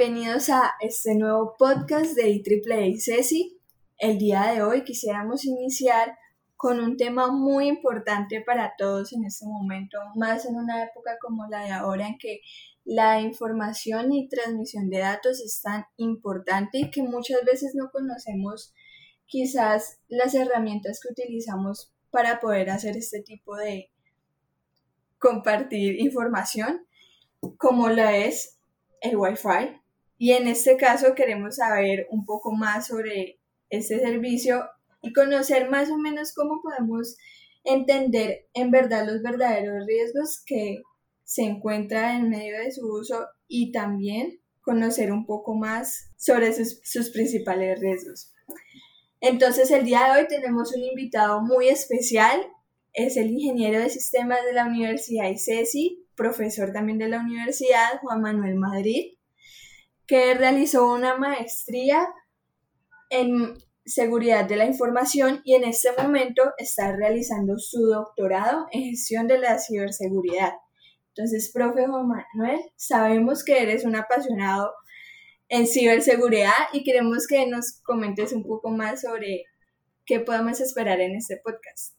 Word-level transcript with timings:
Bienvenidos 0.00 0.48
a 0.48 0.76
este 0.80 1.14
nuevo 1.14 1.56
podcast 1.58 2.14
de 2.14 2.30
IEEE 2.30 2.98
Ceci. 2.98 3.60
El 3.98 4.16
día 4.16 4.50
de 4.50 4.62
hoy 4.62 4.82
quisiéramos 4.82 5.44
iniciar 5.44 6.16
con 6.56 6.80
un 6.80 6.96
tema 6.96 7.30
muy 7.30 7.68
importante 7.68 8.40
para 8.40 8.72
todos 8.78 9.12
en 9.12 9.26
este 9.26 9.44
momento, 9.44 9.98
más 10.16 10.46
en 10.46 10.56
una 10.56 10.84
época 10.84 11.18
como 11.20 11.46
la 11.48 11.64
de 11.64 11.72
ahora 11.72 12.08
en 12.08 12.16
que 12.16 12.40
la 12.82 13.20
información 13.20 14.10
y 14.14 14.26
transmisión 14.30 14.88
de 14.88 15.00
datos 15.00 15.38
es 15.38 15.60
tan 15.60 15.84
importante 15.98 16.78
y 16.78 16.90
que 16.90 17.02
muchas 17.02 17.44
veces 17.44 17.74
no 17.74 17.90
conocemos 17.90 18.72
quizás 19.26 20.00
las 20.08 20.34
herramientas 20.34 20.98
que 21.02 21.12
utilizamos 21.12 21.92
para 22.10 22.40
poder 22.40 22.70
hacer 22.70 22.96
este 22.96 23.20
tipo 23.20 23.54
de 23.54 23.90
compartir 25.18 26.00
información, 26.00 26.86
como 27.58 27.90
la 27.90 28.16
es 28.16 28.56
el 29.02 29.18
Wi-Fi. 29.18 29.79
Y 30.22 30.32
en 30.32 30.46
este 30.48 30.76
caso 30.76 31.14
queremos 31.14 31.56
saber 31.56 32.06
un 32.10 32.26
poco 32.26 32.52
más 32.52 32.88
sobre 32.88 33.40
este 33.70 34.00
servicio 34.00 34.68
y 35.00 35.14
conocer 35.14 35.70
más 35.70 35.88
o 35.88 35.96
menos 35.96 36.34
cómo 36.34 36.60
podemos 36.62 37.16
entender 37.64 38.46
en 38.52 38.70
verdad 38.70 39.06
los 39.06 39.22
verdaderos 39.22 39.86
riesgos 39.86 40.42
que 40.44 40.82
se 41.24 41.44
encuentran 41.44 42.16
en 42.16 42.28
medio 42.28 42.58
de 42.58 42.70
su 42.70 42.86
uso 42.86 43.28
y 43.48 43.72
también 43.72 44.42
conocer 44.60 45.10
un 45.10 45.24
poco 45.24 45.54
más 45.54 46.10
sobre 46.18 46.52
sus, 46.52 46.82
sus 46.84 47.08
principales 47.08 47.80
riesgos. 47.80 48.34
Entonces 49.22 49.70
el 49.70 49.86
día 49.86 50.04
de 50.04 50.20
hoy 50.20 50.28
tenemos 50.28 50.76
un 50.76 50.82
invitado 50.82 51.40
muy 51.40 51.68
especial, 51.68 52.46
es 52.92 53.16
el 53.16 53.30
ingeniero 53.30 53.80
de 53.80 53.88
sistemas 53.88 54.44
de 54.44 54.52
la 54.52 54.66
Universidad 54.66 55.30
ICESI, 55.30 56.04
profesor 56.14 56.74
también 56.74 56.98
de 56.98 57.08
la 57.08 57.20
universidad, 57.20 58.00
Juan 58.02 58.20
Manuel 58.20 58.56
Madrid 58.56 59.14
que 60.10 60.34
realizó 60.34 60.92
una 60.92 61.16
maestría 61.16 62.04
en 63.10 63.56
seguridad 63.84 64.44
de 64.44 64.56
la 64.56 64.64
información 64.64 65.40
y 65.44 65.54
en 65.54 65.62
este 65.62 65.90
momento 65.96 66.42
está 66.58 66.96
realizando 66.96 67.56
su 67.58 67.86
doctorado 67.86 68.66
en 68.72 68.90
gestión 68.90 69.28
de 69.28 69.38
la 69.38 69.60
ciberseguridad. 69.60 70.50
Entonces, 71.14 71.52
profe 71.54 71.86
Juan 71.86 72.08
Manuel, 72.08 72.58
sabemos 72.74 73.44
que 73.44 73.62
eres 73.62 73.84
un 73.84 73.94
apasionado 73.94 74.72
en 75.48 75.68
ciberseguridad 75.68 76.58
y 76.72 76.82
queremos 76.82 77.28
que 77.28 77.46
nos 77.46 77.80
comentes 77.80 78.32
un 78.32 78.42
poco 78.42 78.70
más 78.70 79.02
sobre 79.02 79.44
qué 80.04 80.18
podemos 80.18 80.60
esperar 80.60 81.00
en 81.00 81.14
este 81.14 81.36
podcast. 81.36 81.94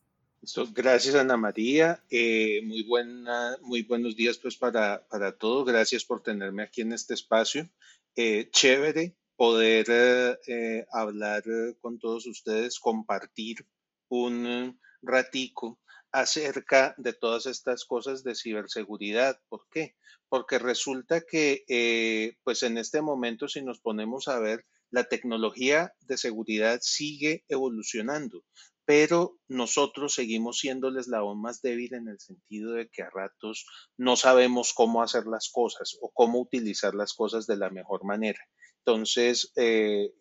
Gracias 0.74 1.16
Ana 1.16 1.38
María, 1.38 2.04
eh, 2.10 2.62
muy, 2.66 2.84
buena, 2.84 3.58
muy 3.62 3.84
buenos 3.84 4.18
días 4.18 4.38
pues 4.38 4.58
para, 4.58 5.08
para 5.08 5.38
todos, 5.38 5.66
gracias 5.66 6.04
por 6.04 6.22
tenerme 6.22 6.64
aquí 6.64 6.82
en 6.82 6.92
este 6.92 7.14
espacio. 7.14 7.70
Eh, 8.16 8.50
chévere 8.52 9.16
poder 9.38 9.86
eh, 9.90 10.38
eh, 10.48 10.86
hablar 10.92 11.44
con 11.80 11.98
todos 11.98 12.28
ustedes, 12.28 12.78
compartir 12.80 13.66
un 14.10 14.80
ratico 15.02 15.80
acerca 16.12 16.94
de 16.98 17.14
todas 17.14 17.46
estas 17.46 17.86
cosas 17.86 18.24
de 18.24 18.36
ciberseguridad. 18.36 19.40
¿Por 19.48 19.66
qué? 19.72 19.96
Porque 20.28 20.60
resulta 20.60 21.22
que, 21.22 22.36
pues 22.44 22.64
en 22.64 22.78
este 22.78 23.02
momento, 23.02 23.48
si 23.48 23.62
nos 23.62 23.80
ponemos 23.80 24.28
a 24.28 24.40
ver, 24.40 24.66
la 24.90 25.06
tecnología 25.06 25.94
de 26.02 26.18
seguridad 26.18 26.80
sigue 26.82 27.46
evolucionando 27.48 28.44
pero 28.92 29.40
nosotros 29.48 30.14
seguimos 30.14 30.60
siendo 30.60 30.90
el 30.90 30.98
eslabón 30.98 31.40
más 31.40 31.62
débil 31.62 31.94
en 31.94 32.10
el 32.10 32.20
sentido 32.20 32.74
de 32.74 32.90
que 32.90 33.04
a 33.04 33.10
ratos 33.10 33.66
no 33.96 34.18
sabemos 34.18 34.74
cómo 34.74 35.02
hacer 35.02 35.28
las 35.28 35.50
cosas 35.50 35.98
o 36.02 36.12
cómo 36.14 36.42
utilizar 36.42 36.94
las 36.94 37.14
cosas 37.14 37.48
de 37.48 37.56
la 37.56 37.70
mejor 37.70 38.04
manera. 38.04 38.40
Entonces, 38.80 39.54
eh, 39.56 40.12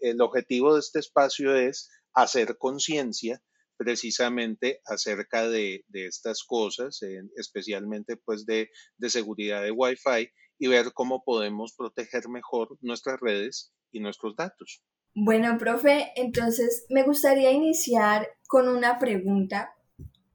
el, 0.00 0.20
objetivo 0.20 0.74
de 0.74 0.78
este 0.78 1.00
espacio 1.00 1.56
es 1.56 1.90
hacer 2.12 2.56
conciencia 2.56 3.42
precisamente 3.76 4.80
acerca 4.86 5.48
de, 5.48 5.84
estas 5.92 6.44
cosas, 6.44 7.00
especialmente 7.34 8.16
pues 8.16 8.46
de, 8.46 8.70
de 8.96 9.10
seguridad 9.10 9.64
de 9.64 9.72
Wi-Fi 9.72 10.30
y 10.60 10.68
ver 10.68 10.92
cómo 10.94 11.24
podemos 11.24 11.74
proteger 11.76 12.28
mejor 12.28 12.78
nuestras 12.80 13.18
redes 13.18 13.72
y 13.90 13.98
nuestros 13.98 14.36
datos. 14.36 14.84
Bueno, 15.20 15.58
profe, 15.58 16.12
entonces 16.14 16.86
me 16.90 17.02
gustaría 17.02 17.50
iniciar 17.50 18.28
con 18.46 18.68
una 18.68 19.00
pregunta 19.00 19.74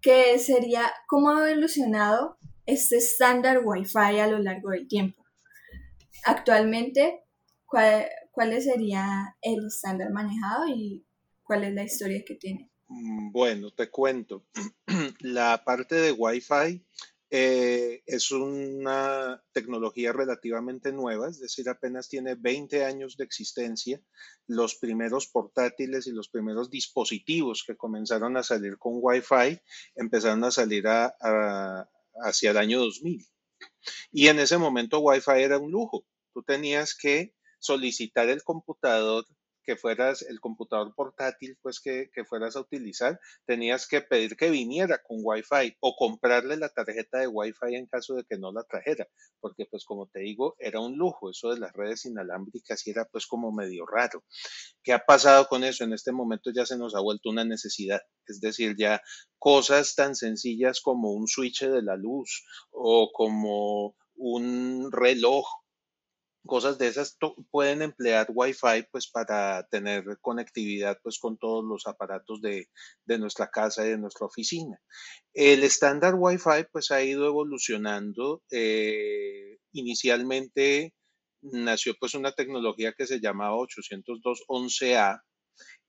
que 0.02 0.38
sería, 0.40 0.92
¿cómo 1.08 1.30
ha 1.30 1.50
evolucionado 1.50 2.38
este 2.66 2.98
estándar 2.98 3.62
Wi-Fi 3.64 4.20
a 4.20 4.28
lo 4.28 4.40
largo 4.40 4.72
del 4.72 4.90
tiempo? 4.90 5.24
Actualmente, 6.26 7.24
¿cuál, 7.66 8.08
¿cuál 8.32 8.62
sería 8.62 9.38
el 9.42 9.68
estándar 9.68 10.12
manejado 10.12 10.68
y 10.68 11.06
cuál 11.44 11.64
es 11.64 11.74
la 11.74 11.84
historia 11.84 12.22
que 12.26 12.36
tiene? 12.36 12.70
Mm, 12.90 13.32
bueno, 13.32 13.72
te 13.72 13.90
cuento. 13.90 14.44
La 15.22 15.64
parte 15.64 15.96
de 15.96 16.12
Wi-Fi 16.12 16.86
eh, 17.36 18.04
es 18.06 18.30
una 18.30 19.44
tecnología 19.54 20.14
relativamente 20.14 20.92
nueva, 20.92 21.30
es 21.30 21.40
decir, 21.40 21.68
apenas 21.68 22.08
tiene 22.08 22.36
20 22.36 22.86
años 22.86 23.18
de 23.18 23.24
existencia. 23.24 24.00
Los 24.46 24.76
primeros 24.76 25.26
portátiles 25.26 26.06
y 26.06 26.12
los 26.12 26.30
primeros 26.30 26.70
dispositivos 26.70 27.64
que 27.66 27.76
comenzaron 27.76 28.38
a 28.38 28.44
salir 28.44 28.78
con 28.78 29.00
Wi-Fi 29.02 29.60
empezaron 29.96 30.44
a 30.44 30.52
salir 30.52 30.86
hacia 30.86 32.52
el 32.52 32.58
año 32.58 32.80
2000. 32.82 33.26
Y 34.12 34.28
en 34.28 34.38
ese 34.38 34.60
momento 34.60 35.00
Wi-Fi 35.00 35.42
era 35.42 35.58
un 35.58 35.72
lujo. 35.72 36.06
Tú 36.36 36.44
tenías 36.44 36.94
que 36.94 37.34
solicitar 37.58 38.30
el 38.30 38.44
computador 38.44 39.26
que 39.64 39.76
fueras 39.76 40.22
el 40.22 40.40
computador 40.40 40.94
portátil, 40.96 41.58
pues 41.62 41.80
que, 41.80 42.10
fueras 42.28 42.56
a 42.56 42.62
utilizar, 42.62 43.20
tenías 43.46 43.88
que 43.88 44.02
pedir 44.02 44.36
que 44.36 44.50
viniera 44.50 45.02
con 45.02 45.18
Wi-Fi 45.22 45.78
o 45.80 45.96
comprarle 45.96 46.58
la 46.58 46.70
tarjeta 46.70 47.20
de 47.20 47.28
Wi-Fi 47.28 47.76
en 47.76 47.88
caso 47.88 48.16
de 48.16 48.24
que 48.24 48.38
no 48.38 48.52
la 48.52 48.64
trajera, 48.64 49.08
porque 49.40 49.66
pues 49.66 49.86
como 49.86 50.08
te 50.08 50.20
digo, 50.20 50.56
era 50.60 50.80
un 50.80 50.98
lujo, 50.98 51.30
eso 51.32 51.54
de 51.54 51.60
las 51.60 51.74
redes 51.74 52.06
inalámbricas 52.06 52.86
y 52.88 52.92
era 52.92 53.06
pues 53.06 53.26
como 53.28 53.52
medio 53.52 53.86
raro. 53.86 54.24
¿Qué 54.84 54.94
ha 54.94 55.00
pasado 55.00 55.48
con 55.48 55.64
eso? 55.64 55.84
En 55.84 55.94
este 55.94 56.12
momento 56.12 56.52
ya 56.54 56.66
se 56.66 56.78
nos 56.78 56.96
ha 56.96 57.00
vuelto 57.00 57.30
una 57.30 57.44
necesidad, 57.46 58.02
es 58.28 58.40
decir, 58.40 58.76
ya 58.78 59.02
cosas 59.40 59.96
tan 59.96 60.16
sencillas 60.16 60.82
como 60.82 61.12
un 61.12 61.28
switch 61.28 61.66
de 61.66 61.82
la 61.82 61.96
luz 61.96 62.46
o 62.72 63.12
como 63.14 63.96
un 64.16 64.92
reloj 64.92 65.46
cosas 66.46 66.78
de 66.78 66.88
esas 66.88 67.18
pueden 67.52 67.82
emplear 67.82 68.28
Wi-Fi 68.30 68.88
pues 68.92 69.08
para 69.08 69.66
tener 69.68 70.04
conectividad 70.22 71.00
pues 71.02 71.18
con 71.20 71.38
todos 71.38 71.64
los 71.64 71.88
aparatos 71.88 72.42
de, 72.42 72.68
nuestra 73.18 73.50
casa 73.50 73.86
y 73.86 73.92
de 73.92 73.98
nuestra 73.98 74.28
oficina. 74.28 74.80
El 75.34 75.64
estándar 75.64 76.16
Wi-Fi 76.18 76.66
pues 76.72 76.92
ha 76.92 77.02
ido 77.04 77.28
evolucionando. 77.28 78.44
Eh, 78.52 79.58
inicialmente 79.72 80.94
nació 81.42 81.96
pues 82.00 82.14
una 82.16 82.34
tecnología 82.34 82.94
que 82.94 83.08
se 83.08 83.20
llamaba 83.20 83.56
802.11a. 83.56 85.22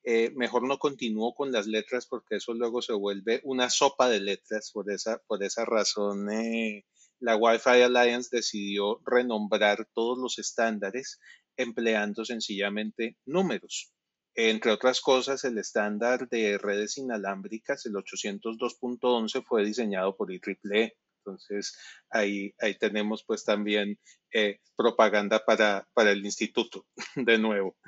Eh, 0.07 0.31
mejor 0.37 0.69
no 0.69 0.79
continúo 0.79 1.35
con 1.35 1.51
las 1.51 1.67
letras 1.67 2.07
porque 2.07 2.37
eso 2.37 2.53
luego 2.53 2.83
se 2.83 2.93
vuelve 2.93 3.41
una 3.45 3.71
sopa 3.71 4.09
de 4.09 4.21
letras. 4.21 4.71
Por 4.73 4.91
esa, 4.93 5.19
por 5.27 5.43
esa 5.43 5.65
razón 5.65 6.31
eh, 6.31 6.85
la 7.25 7.37
Wi-Fi 7.37 7.81
Alliance 7.81 8.29
decidió 8.31 9.01
renombrar 9.07 9.89
todos 9.95 10.19
los 10.19 10.39
estándares 10.39 11.19
empleando 11.57 12.23
sencillamente 12.23 13.17
números. 13.25 13.95
Entre 14.35 14.71
otras 14.71 15.01
cosas, 15.01 15.43
el 15.45 15.57
estándar 15.57 16.29
de 16.29 16.59
redes 16.59 16.99
inalámbricas, 16.99 17.87
el 17.87 17.95
802.11, 17.95 19.43
fue 19.43 19.65
diseñado 19.65 20.15
por 20.15 20.31
IEEE. 20.31 20.99
Entonces, 21.21 21.79
ahí, 22.11 22.55
ahí 22.61 22.77
tenemos 22.77 23.25
pues 23.25 23.43
también 23.43 23.99
eh, 24.31 24.61
propaganda 24.77 25.43
para, 25.47 25.89
para 25.95 26.11
el 26.11 26.23
instituto, 26.27 26.87
de 27.17 27.39
nuevo. 27.39 27.79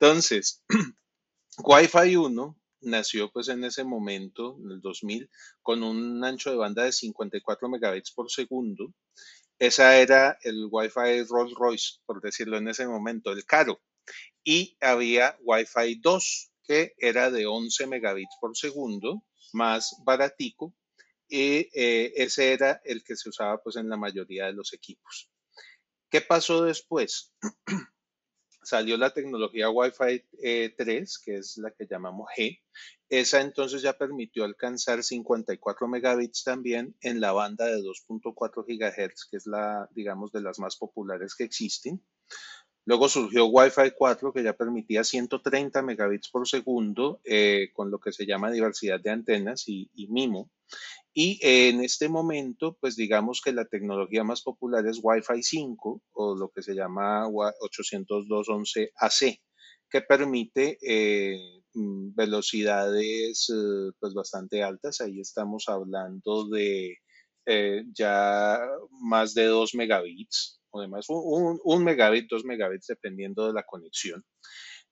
Entonces, 0.00 0.64
Wi-Fi 1.58 2.16
1 2.16 2.56
nació 2.86 3.30
pues 3.30 3.48
en 3.48 3.64
ese 3.64 3.84
momento, 3.84 4.56
en 4.62 4.70
el 4.70 4.80
2000, 4.80 5.30
con 5.62 5.82
un 5.82 6.24
ancho 6.24 6.50
de 6.50 6.56
banda 6.56 6.84
de 6.84 6.92
54 6.92 7.68
megabits 7.68 8.12
por 8.12 8.30
segundo. 8.30 8.92
Esa 9.58 9.96
era 9.98 10.38
el 10.42 10.68
Wi-Fi 10.70 11.24
Rolls 11.28 11.54
Royce, 11.54 11.98
por 12.06 12.20
decirlo 12.20 12.56
en 12.58 12.68
ese 12.68 12.86
momento, 12.86 13.32
el 13.32 13.44
caro. 13.44 13.80
Y 14.44 14.76
había 14.80 15.36
Wi-Fi 15.40 16.00
2, 16.00 16.52
que 16.62 16.94
era 16.98 17.30
de 17.30 17.46
11 17.46 17.86
megabits 17.86 18.36
por 18.40 18.56
segundo, 18.56 19.24
más 19.52 19.96
baratico, 20.04 20.74
y 21.28 21.68
eh, 21.74 22.12
ese 22.16 22.52
era 22.52 22.80
el 22.84 23.02
que 23.02 23.16
se 23.16 23.28
usaba 23.28 23.60
pues 23.62 23.76
en 23.76 23.88
la 23.88 23.96
mayoría 23.96 24.46
de 24.46 24.52
los 24.52 24.72
equipos. 24.72 25.30
¿Qué 26.10 26.20
pasó 26.20 26.62
después? 26.62 27.32
Salió 28.66 28.96
la 28.96 29.10
tecnología 29.10 29.70
Wi-Fi 29.70 30.24
3, 30.34 30.34
eh, 30.42 30.74
que 31.24 31.36
es 31.36 31.56
la 31.58 31.70
que 31.70 31.86
llamamos 31.88 32.26
G. 32.36 32.60
Esa 33.08 33.40
entonces 33.40 33.80
ya 33.80 33.96
permitió 33.96 34.42
alcanzar 34.42 35.04
54 35.04 35.86
megabits 35.86 36.42
también 36.42 36.96
en 37.00 37.20
la 37.20 37.30
banda 37.30 37.66
de 37.66 37.80
2.4 37.80 38.66
gigahertz, 38.66 39.28
que 39.30 39.36
es 39.36 39.46
la, 39.46 39.88
digamos, 39.92 40.32
de 40.32 40.40
las 40.40 40.58
más 40.58 40.74
populares 40.74 41.36
que 41.36 41.44
existen. 41.44 42.02
Luego 42.86 43.08
surgió 43.08 43.46
Wi-Fi 43.46 43.92
4 43.96 44.32
que 44.32 44.42
ya 44.42 44.56
permitía 44.56 45.04
130 45.04 45.82
megabits 45.82 46.28
por 46.28 46.48
segundo 46.48 47.20
eh, 47.22 47.70
con 47.72 47.92
lo 47.92 48.00
que 48.00 48.10
se 48.10 48.26
llama 48.26 48.50
diversidad 48.50 48.98
de 48.98 49.10
antenas 49.10 49.68
y, 49.68 49.88
MIMO. 50.08 50.50
Y 51.18 51.38
en 51.40 51.82
este 51.82 52.10
momento, 52.10 52.76
pues 52.78 52.94
digamos 52.94 53.40
que 53.42 53.52
la 53.52 53.64
tecnología 53.64 54.22
más 54.22 54.42
popular 54.42 54.86
es 54.86 55.00
Wi-Fi 55.02 55.42
5 55.42 56.02
o 56.12 56.36
lo 56.36 56.50
que 56.50 56.62
se 56.62 56.74
llama 56.74 57.26
802.11ac, 57.26 59.40
que 59.88 60.02
permite 60.02 60.76
eh, 60.82 61.62
mm, 61.72 62.14
velocidades 62.14 63.48
eh, 63.48 63.92
pues 63.98 64.12
bastante 64.12 64.62
altas. 64.62 65.00
Ahí 65.00 65.20
estamos 65.20 65.64
hablando 65.68 66.48
de 66.48 66.98
ya 67.94 68.58
más 68.90 69.32
de 69.32 69.44
2 69.44 69.76
megabits 69.76 70.56
demás, 70.80 71.06
un, 71.08 71.84
megabit, 71.84 72.28
dos 72.28 72.44
megabits, 72.44 72.86
dependiendo 72.86 73.46
de 73.46 73.52
la 73.52 73.64
conexión. 73.64 74.24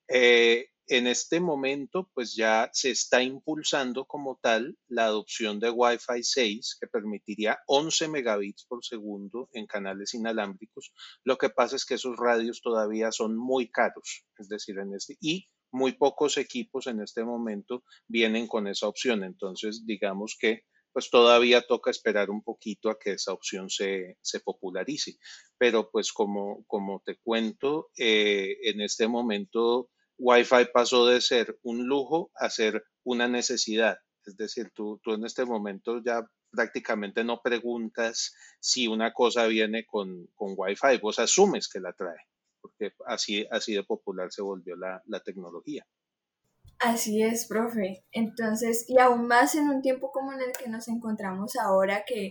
Eh, 0.09 0.67
en 0.87 1.07
este 1.07 1.41
momento, 1.41 2.11
pues 2.15 2.35
ya 2.35 2.69
se 2.73 2.91
está 2.91 3.23
impulsando 3.23 4.05
como 4.05 4.39
tal 4.43 4.77
la 4.89 5.07
adopción 5.07 5.59
de 5.61 5.71
Wi-Fi 5.71 6.23
6, 6.23 6.77
que 6.81 6.87
permitiría 6.87 7.59
11 7.67 8.09
megabits 8.09 8.67
por 8.67 8.85
segundo 8.85 9.49
en 9.53 9.67
canales 9.67 10.15
inalámbricos. 10.15 10.93
Lo 11.25 11.39
que 11.39 11.51
pasa 11.51 11.77
es 11.77 11.85
que 11.85 11.95
esos 11.95 12.17
radios 12.17 12.61
todavía 12.61 13.13
son 13.13 13.37
muy 13.37 13.71
caros, 13.71 14.25
es 14.39 14.49
decir, 14.49 14.79
en 14.79 14.95
este, 14.95 15.17
y 15.21 15.49
muy 15.71 15.93
pocos 15.93 16.37
equipos 16.37 16.87
en 16.87 17.01
este 17.01 17.25
momento 17.25 17.85
vienen 18.07 18.47
con 18.47 18.69
esa 18.69 18.87
opción. 18.87 19.25
Entonces, 19.25 19.85
digamos 19.87 20.37
que 20.39 20.65
pues 20.93 21.11
todavía 21.11 21.61
toca 21.67 21.91
esperar 21.91 22.31
un 22.31 22.41
poquito 22.45 22.89
a 22.89 22.97
que 23.01 23.15
esa 23.15 23.33
opción 23.33 23.69
se, 23.69 24.17
popularice. 24.45 25.19
Pero 25.59 25.91
pues 25.91 26.13
como, 26.13 26.65
como 26.69 27.03
te 27.05 27.17
cuento, 27.17 27.91
eh, 27.99 28.59
en 28.63 28.81
este 28.81 29.09
momento 29.09 29.91
Wi-Fi 30.19 30.67
pasó 30.73 31.07
de 31.07 31.21
ser 31.21 31.59
un 31.63 31.87
lujo 31.87 32.31
a 32.35 32.51
ser 32.51 32.85
una 33.03 33.29
necesidad. 33.29 33.99
Es 34.25 34.37
decir, 34.37 34.71
tú, 34.75 35.01
tú 35.03 35.13
en 35.15 35.25
este 35.25 35.45
momento 35.45 36.03
ya 36.05 36.27
prácticamente 36.51 37.25
no 37.25 37.41
preguntas 37.43 38.35
si 38.61 38.87
una 38.87 39.13
cosa 39.13 39.47
viene 39.47 39.85
con, 39.85 40.29
con 40.35 40.55
Wi-Fi, 40.57 40.99
vos 41.03 41.19
asumes 41.19 41.69
que 41.69 41.81
la 41.81 41.93
trae, 41.93 42.19
porque 42.61 42.93
así, 43.07 43.47
así 43.51 43.75
de 43.75 43.83
popular 43.83 44.33
se 44.33 44.43
volvió 44.43 44.77
la, 44.77 45.03
la 45.07 45.21
tecnología. 45.21 45.87
Así 46.79 47.23
es, 47.23 47.47
profe. 47.47 48.05
Entonces, 48.13 48.85
y 48.89 48.99
aún 48.99 49.27
más 49.27 49.55
en 49.55 49.69
un 49.69 49.83
tiempo 49.83 50.11
como 50.11 50.33
en 50.33 50.41
el 50.41 50.53
que 50.53 50.69
nos 50.69 50.89
encontramos 50.89 51.57
ahora, 51.57 52.05
que 52.07 52.31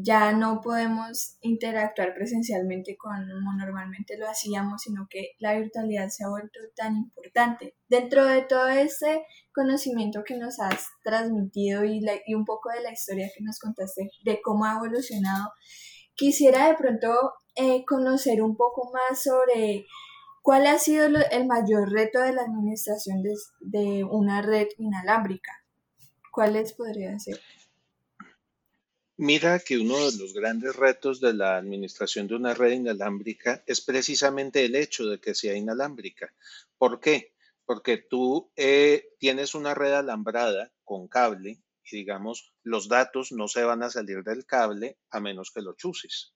ya 0.00 0.30
no 0.32 0.60
podemos 0.60 1.36
interactuar 1.40 2.14
presencialmente 2.14 2.96
como 2.96 3.16
normalmente 3.56 4.16
lo 4.16 4.28
hacíamos, 4.28 4.82
sino 4.82 5.08
que 5.10 5.32
la 5.40 5.58
virtualidad 5.58 6.08
se 6.08 6.24
ha 6.24 6.28
vuelto 6.28 6.60
tan 6.76 6.96
importante. 6.96 7.74
Dentro 7.88 8.24
de 8.24 8.42
todo 8.42 8.68
ese 8.68 9.24
conocimiento 9.52 10.22
que 10.24 10.36
nos 10.36 10.60
has 10.60 10.86
transmitido 11.02 11.84
y, 11.84 12.00
un 12.32 12.44
poco 12.44 12.70
de 12.70 12.82
la 12.82 12.92
historia 12.92 13.28
que 13.36 13.42
nos 13.42 13.58
contaste 13.58 14.08
de 14.24 14.40
cómo 14.40 14.66
ha 14.66 14.76
evolucionado, 14.76 15.52
quisiera 16.14 16.68
de 16.68 16.74
pronto 16.74 17.32
eh, 17.56 17.84
conocer 17.84 18.40
un 18.40 18.56
poco 18.56 18.92
más 18.92 19.20
sobre 19.20 19.84
¿Cuál 20.48 20.66
ha 20.66 20.78
sido 20.78 21.06
el 21.06 21.46
mayor 21.46 21.90
reto 21.90 22.20
de 22.20 22.32
la 22.32 22.40
administración 22.40 23.22
de, 23.60 24.04
una 24.04 24.40
red 24.40 24.68
inalámbrica? 24.78 25.52
¿Cuáles 26.32 26.72
podrían 26.72 27.20
ser? 27.20 27.38
Mira 29.20 29.58
que 29.58 29.76
uno 29.76 29.98
de 29.98 30.16
los 30.16 30.32
grandes 30.32 30.76
retos 30.76 31.20
de 31.20 31.34
la 31.34 31.56
administración 31.56 32.28
de 32.28 32.36
una 32.36 32.54
red 32.54 32.74
inalámbrica 32.74 33.64
es 33.66 33.80
precisamente 33.80 34.64
el 34.64 34.76
hecho 34.76 35.06
de 35.06 35.18
que 35.18 35.34
sea 35.34 35.56
inalámbrica. 35.56 36.32
¿Por 36.76 37.00
qué? 37.00 37.34
Porque 37.64 37.98
tú 37.98 38.52
eh, 38.54 39.08
tienes 39.18 39.56
una 39.56 39.74
red 39.74 39.92
alambrada 39.92 40.72
con 40.84 41.08
cable 41.08 41.60
y 41.84 41.96
digamos 41.96 42.54
los 42.62 42.86
datos 42.86 43.32
no 43.32 43.48
se 43.48 43.64
van 43.64 43.82
a 43.82 43.90
salir 43.90 44.22
del 44.22 44.46
cable 44.46 44.98
a 45.10 45.18
menos 45.18 45.50
que 45.50 45.62
lo 45.62 45.74
chuses. 45.74 46.32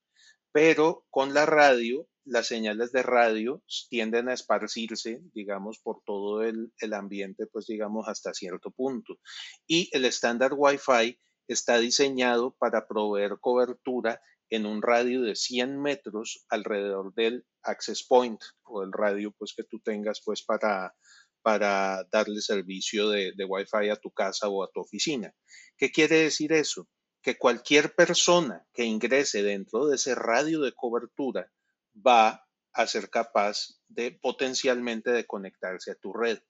Pero 0.51 1.07
con 1.09 1.35
la 1.35 1.47
radio 1.47 2.09
las 2.25 2.49
señales 2.49 2.91
de 2.91 3.03
radio 3.03 3.63
tienden 3.89 4.29
a 4.29 4.35
esparcirse, 4.35 5.21
digamos, 5.35 5.79
por 5.79 6.03
todo 6.05 6.43
el, 6.43 6.73
ambiente, 6.93 7.47
pues 7.47 7.67
digamos, 7.67 8.09
hasta 8.09 8.35
cierto 8.35 8.71
punto. 8.71 9.19
Y 9.67 9.89
el 9.93 10.05
estándar 10.05 10.53
Wi-Fi 10.55 11.19
está 11.49 11.79
diseñado 11.79 12.55
para 12.59 12.87
proveer 12.87 13.39
cobertura 13.41 14.21
en 14.51 14.67
un 14.67 14.83
radio 14.83 15.23
de 15.23 15.35
100 15.35 15.81
metros 15.81 16.45
alrededor 16.49 17.15
del 17.15 17.47
access 17.63 18.05
point 18.07 18.41
o 18.65 18.83
el 18.83 18.93
radio 18.93 19.33
pues 19.33 19.55
que 19.57 19.65
tú 19.65 19.81
tengas 19.81 20.21
pues 20.25 20.43
para, 20.43 20.95
para 21.41 22.07
darle 22.13 22.41
servicio 22.43 23.09
de, 23.09 23.33
de 23.35 23.45
Wi-Fi 23.45 23.89
a 23.89 23.97
tu 23.97 24.11
casa 24.11 24.49
o 24.49 24.63
a 24.63 24.71
tu 24.71 24.81
oficina. 24.81 25.35
¿Qué 25.77 25.91
quiere 25.91 26.17
decir 26.17 26.53
eso? 26.53 26.87
Que 27.23 27.39
cualquier 27.39 27.95
persona 27.95 28.67
que 28.75 28.85
ingrese 28.85 29.43
dentro 29.43 29.87
de 29.87 29.97
ese 29.97 30.15
radio 30.15 30.61
de 30.61 30.73
cobertura 30.73 31.51
va 31.95 32.47
a 32.75 32.87
ser 32.87 33.11
capaz 33.11 33.81
de 33.89 34.13
potencialmente 34.13 35.13
de 35.13 35.27
conectarse 35.27 35.93
a 35.93 35.95
tu 35.95 36.13
red. 36.13 36.41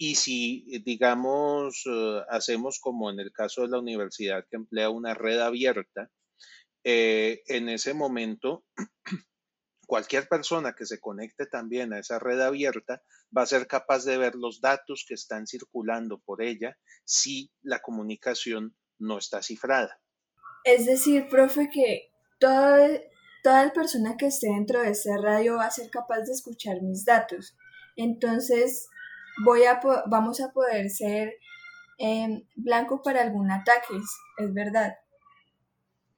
Y 0.00 0.14
si, 0.14 0.64
digamos, 0.84 1.82
eh, 1.86 2.22
hacemos 2.30 2.78
como 2.78 3.10
en 3.10 3.18
el 3.18 3.32
caso 3.32 3.62
de 3.62 3.68
la 3.68 3.80
universidad 3.80 4.46
que 4.48 4.56
emplea 4.56 4.90
una 4.90 5.12
red 5.12 5.40
abierta, 5.40 6.08
eh, 6.84 7.42
en 7.48 7.68
ese 7.68 7.94
momento, 7.94 8.64
cualquier 9.86 10.28
persona 10.28 10.74
que 10.74 10.86
se 10.86 11.00
conecte 11.00 11.46
también 11.46 11.92
a 11.92 11.98
esa 11.98 12.20
red 12.20 12.40
abierta 12.40 13.02
va 13.36 13.42
a 13.42 13.46
ser 13.46 13.66
capaz 13.66 14.04
de 14.04 14.18
ver 14.18 14.36
los 14.36 14.60
datos 14.60 15.04
que 15.06 15.14
están 15.14 15.46
circulando 15.46 16.20
por 16.20 16.42
ella 16.42 16.78
si 17.04 17.50
la 17.62 17.80
comunicación 17.80 18.76
no 18.98 19.18
está 19.18 19.42
cifrada. 19.42 20.00
Es 20.64 20.86
decir, 20.86 21.28
profe, 21.28 21.70
que 21.70 22.10
todo, 22.38 22.76
toda 23.42 23.72
persona 23.72 24.16
que 24.16 24.26
esté 24.26 24.48
dentro 24.48 24.80
de 24.80 24.90
ese 24.90 25.16
radio 25.16 25.56
va 25.56 25.66
a 25.66 25.70
ser 25.70 25.90
capaz 25.90 26.20
de 26.20 26.32
escuchar 26.32 26.82
mis 26.82 27.04
datos. 27.04 27.56
Entonces, 27.96 28.88
voy 29.44 29.64
a 29.64 29.80
vamos 30.06 30.40
a 30.40 30.52
poder 30.52 30.90
ser 30.90 31.34
em, 31.98 32.44
blanco 32.56 33.02
para 33.02 33.22
algún 33.22 33.50
ataque, 33.50 33.94
es 34.38 34.54
verdad. 34.54 34.94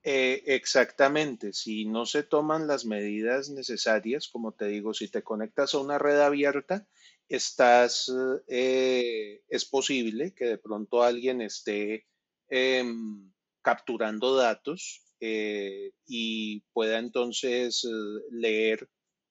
Eh, 0.02 0.42
exactamente, 0.46 1.52
si 1.52 1.84
no 1.84 2.06
se 2.06 2.22
toman 2.22 2.66
las 2.66 2.86
medidas 2.86 3.50
necesarias, 3.50 4.28
como 4.28 4.52
te 4.52 4.66
digo, 4.66 4.94
si 4.94 5.08
te 5.08 5.22
conectas 5.22 5.74
a 5.74 5.78
una 5.78 5.98
red 5.98 6.20
abierta, 6.20 6.86
estás, 7.28 8.10
eh, 8.48 9.42
es 9.48 9.64
posible 9.66 10.34
que 10.34 10.46
de 10.46 10.58
pronto 10.58 11.02
alguien 11.02 11.42
esté 11.42 12.06
em, 12.48 13.30
capturando 13.60 14.34
datos 14.36 15.04
eh, 15.20 15.92
y 16.06 16.60
pueda 16.72 16.98
entonces 16.98 17.86
leer 18.30 18.88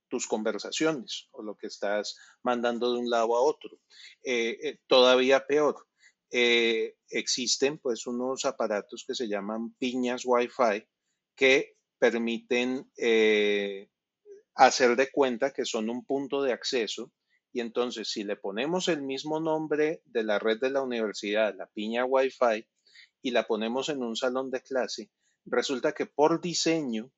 tus 0.10 0.28
conversaciones 0.28 1.30
o 1.32 1.44
lo 1.44 1.56
que 1.56 1.68
estás 1.68 2.18
mandando 2.44 2.92
de 2.92 3.00
un 3.00 3.10
lado 3.10 3.36
a 3.36 3.42
otro. 3.42 3.80
Eh, 4.24 4.80
todavía 4.88 5.46
peor, 5.46 5.88
existen 6.32 7.80
pues 7.80 8.06
unos 8.06 8.46
aparatos 8.46 9.04
que 9.08 9.16
se 9.16 9.28
llaman 9.28 9.74
piñas 9.80 10.24
Wi-Fi 10.26 10.86
que 11.36 11.76
permiten 11.98 12.92
hacer 14.54 14.96
de 14.96 15.10
cuenta 15.10 15.52
que 15.52 15.66
son 15.66 15.90
un 15.90 16.06
punto 16.06 16.44
de 16.44 16.54
acceso 16.54 17.12
y 17.52 17.62
entonces 17.62 18.12
si 18.12 18.24
le 18.24 18.36
ponemos 18.36 18.88
el 18.88 19.02
mismo 19.02 19.40
nombre 19.40 20.02
de 20.06 20.24
la 20.24 20.38
red 20.40 20.60
de 20.60 20.70
la 20.70 20.82
universidad, 20.82 21.56
la 21.56 21.68
piña 21.68 22.06
Wi-Fi, 22.06 22.68
y 23.22 23.32
la 23.32 23.48
ponemos 23.48 23.90
en 23.90 24.04
un 24.04 24.16
salón 24.16 24.50
de 24.52 24.62
clase, 24.62 25.12
resulta 25.46 25.94
que 25.94 26.06
por 26.06 26.42
diseño 26.42 27.12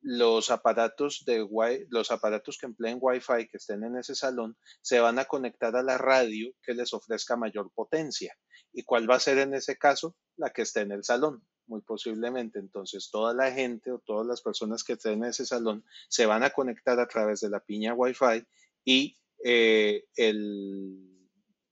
los 0.00 0.50
aparatos 0.50 1.24
de 1.26 1.46
los 1.90 2.10
aparatos 2.10 2.58
que 2.58 2.66
empleen 2.66 2.98
Wi-Fi 3.00 3.48
que 3.48 3.56
estén 3.56 3.84
en 3.84 3.96
ese 3.96 4.14
salón 4.14 4.56
se 4.80 5.00
van 5.00 5.18
a 5.18 5.24
conectar 5.24 5.74
a 5.76 5.82
la 5.82 5.98
radio 5.98 6.52
que 6.62 6.74
les 6.74 6.94
ofrezca 6.94 7.36
mayor 7.36 7.70
potencia. 7.74 8.34
¿Y 8.72 8.84
cuál 8.84 9.10
va 9.10 9.16
a 9.16 9.20
ser 9.20 9.38
en 9.38 9.54
ese 9.54 9.76
caso? 9.76 10.16
La 10.36 10.50
que 10.50 10.62
esté 10.62 10.80
en 10.80 10.92
el 10.92 11.04
salón, 11.04 11.42
muy 11.66 11.80
posiblemente. 11.82 12.58
Entonces, 12.58 13.10
toda 13.10 13.34
la 13.34 13.50
gente 13.50 13.90
o 13.90 13.98
todas 13.98 14.26
las 14.26 14.40
personas 14.40 14.84
que 14.84 14.94
estén 14.94 15.14
en 15.14 15.30
ese 15.30 15.46
salón 15.46 15.84
se 16.08 16.26
van 16.26 16.42
a 16.42 16.50
conectar 16.50 16.98
a 17.00 17.08
través 17.08 17.40
de 17.40 17.50
la 17.50 17.60
piña 17.60 17.94
Wi-Fi 17.94 18.46
y 18.84 19.18
eh, 19.44 20.04
el 20.16 21.17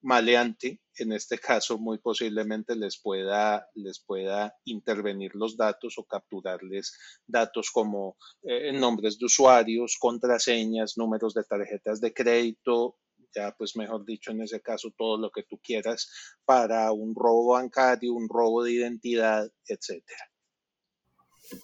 maleante, 0.03 0.81
en 0.99 1.13
este 1.13 1.39
caso 1.39 1.79
muy 1.79 1.99
posiblemente 1.99 2.77
les 2.77 3.01
pueda, 3.01 3.69
les 3.75 4.01
pueda 4.01 4.55
intervenir 4.65 5.35
los 5.35 5.57
datos 5.57 5.99
o 5.99 6.05
capturarles 6.05 6.97
datos 7.27 7.71
como 7.71 8.17
eh, 8.43 8.73
nombres 8.73 9.19
de 9.19 9.27
usuarios, 9.27 9.97
contraseñas, 9.99 10.97
números 10.97 11.35
de 11.35 11.45
tarjetas 11.45 12.01
de 12.01 12.15
crédito, 12.15 12.97
ya 13.35 13.55
pues 13.57 13.77
mejor 13.77 14.05
dicho 14.05 14.31
en 14.31 14.43
ese 14.43 14.61
caso 14.61 14.91
todo 14.97 15.19
lo 15.19 15.31
que 15.31 15.43
tú 15.43 15.59
quieras 15.63 16.11
para 16.45 16.91
un 16.93 17.15
robo 17.15 17.53
bancario, 17.53 18.15
un 18.15 18.29
robo 18.29 18.65
de 18.65 18.73
identidad, 18.73 19.51
etcétera. 19.67 20.31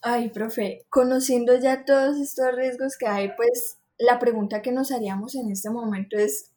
Ay, 0.02 0.30
profe, 0.30 0.86
conociendo 0.90 1.58
ya 1.58 1.84
todos 1.84 2.18
estos 2.18 2.54
riesgos 2.54 2.96
que 2.98 3.06
hay, 3.06 3.30
pues 3.36 3.78
la 3.98 4.18
pregunta 4.18 4.62
que 4.62 4.72
nos 4.72 4.92
haríamos 4.92 5.34
en 5.34 5.50
este 5.50 5.70
momento 5.70 6.16
es 6.16 6.51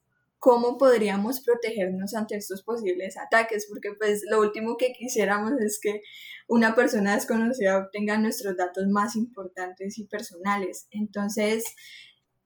cómo 0.45 0.77
podríamos 0.77 1.39
protegernos 1.39 2.13
ante 2.13 2.35
estos 2.35 2.61
posibles 2.61 3.17
ataques, 3.17 3.65
porque 3.67 3.93
pues 3.97 4.21
lo 4.29 4.39
último 4.41 4.77
que 4.77 4.93
quisiéramos 4.93 5.53
es 5.59 5.79
que 5.81 6.03
una 6.47 6.75
persona 6.75 7.15
desconocida 7.15 7.79
obtenga 7.79 8.19
nuestros 8.19 8.55
datos 8.55 8.85
más 8.87 9.15
importantes 9.15 9.97
y 9.97 10.05
personales. 10.05 10.85
Entonces, 10.91 11.65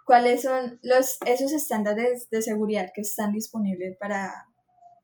¿cuáles 0.06 0.44
son 0.44 0.79
los, 0.82 1.18
esos 1.25 1.51
estándares 1.51 2.29
de 2.29 2.41
seguridad 2.41 2.89
que 2.96 3.01
están 3.01 3.34
disponibles 3.34 3.98
para 4.00 4.48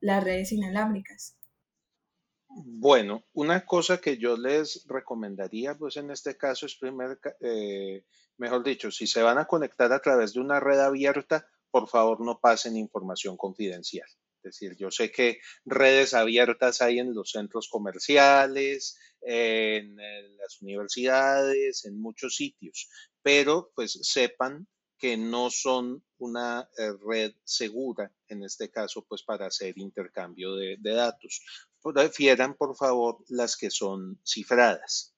las 0.00 0.24
redes 0.24 0.52
inalámbricas? 0.52 1.36
Bueno, 2.48 3.24
una 3.34 3.66
cosa 3.66 3.98
que 3.98 4.16
yo 4.16 4.38
les 4.38 4.86
recomendaría, 4.86 5.74
pues 5.74 5.98
en 5.98 6.10
este 6.10 6.38
caso 6.38 6.64
es 6.64 6.76
primer, 6.76 7.20
eh, 7.40 8.06
mejor 8.38 8.64
dicho, 8.64 8.90
si 8.90 9.06
se 9.06 9.20
van 9.20 9.36
a 9.36 9.44
conectar 9.44 9.92
a 9.92 10.00
través 10.00 10.32
de 10.32 10.40
una 10.40 10.60
red 10.60 10.80
abierta, 10.80 11.46
por 11.76 11.88
favor 11.90 12.22
no 12.22 12.40
pasen 12.40 12.74
información 12.74 13.36
confidencial. 13.36 14.08
Es 14.36 14.42
decir, 14.42 14.74
yo 14.78 14.90
sé 14.90 15.10
que 15.10 15.40
redes 15.66 16.14
abiertas 16.14 16.80
hay 16.80 17.00
en 17.00 17.12
los 17.14 17.32
centros 17.32 17.68
comerciales, 17.68 18.96
en, 19.20 19.94
las 20.38 20.62
universidades, 20.62 21.84
en 21.84 22.00
muchos 22.00 22.36
sitios, 22.36 22.88
pero 23.20 23.72
pues 23.74 23.98
sepan 24.00 24.66
que 24.96 25.18
no 25.18 25.50
son 25.50 26.02
una 26.16 26.66
eh, 26.78 26.92
red 27.06 27.34
segura, 27.44 28.10
en 28.28 28.42
este 28.42 28.70
caso, 28.70 29.04
pues 29.06 29.22
para 29.22 29.48
hacer 29.48 29.76
intercambio 29.76 30.54
de 30.54 30.78
datos. 30.94 31.42
Prefieran, 31.82 32.54
por 32.56 32.74
favor, 32.74 33.22
las 33.28 33.54
que 33.54 33.70
son 33.70 34.18
cifradas. 34.24 35.15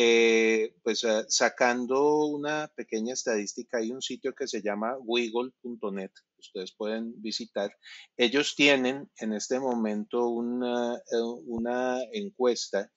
Eh, 0.00 0.76
pues 0.84 1.02
ah, 1.02 1.24
sacando 1.28 2.26
una 2.26 2.68
pequeña 2.68 3.14
estadística, 3.14 3.78
hay 3.78 3.90
un 3.90 4.00
sitio 4.00 4.32
que 4.32 4.46
se 4.46 4.62
llama 4.62 4.96
wiggle.net, 4.96 6.12
ustedes 6.38 6.72
pueden 6.72 7.20
visitar. 7.20 7.76
Ellos 8.16 8.54
tienen 8.54 9.10
en 9.16 9.32
este 9.32 9.58
momento 9.58 10.28
una, 10.28 10.98
eh, 10.98 12.08
encuesta 12.12 12.92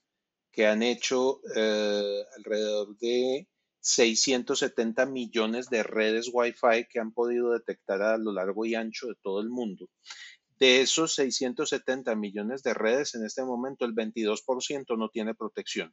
que 0.51 0.67
han 0.67 0.83
hecho 0.83 1.41
eh, 1.55 2.23
alrededor 2.37 2.95
de 2.99 3.47
670 3.79 5.07
millones 5.07 5.71
de 5.71 5.81
redes 5.81 6.29
Wi-Fi 6.31 6.85
que 6.87 6.99
han 6.99 7.13
podido 7.13 7.51
detectar 7.51 8.03
a 8.03 8.19
lo 8.19 8.31
largo 8.31 8.63
y 8.63 8.75
ancho 8.75 9.07
de 9.07 9.15
todo 9.23 9.41
el 9.41 9.49
mundo. 9.49 9.89
De 10.59 10.81
esos 10.81 11.15
670 11.15 12.13
millones 12.15 12.61
de 12.61 12.75
redes, 12.75 13.15
en 13.15 13.25
este 13.25 13.43
momento 13.43 13.85
el 13.85 13.95
22% 13.95 14.95
no 14.99 15.09
tiene 15.09 15.33
protección 15.33 15.91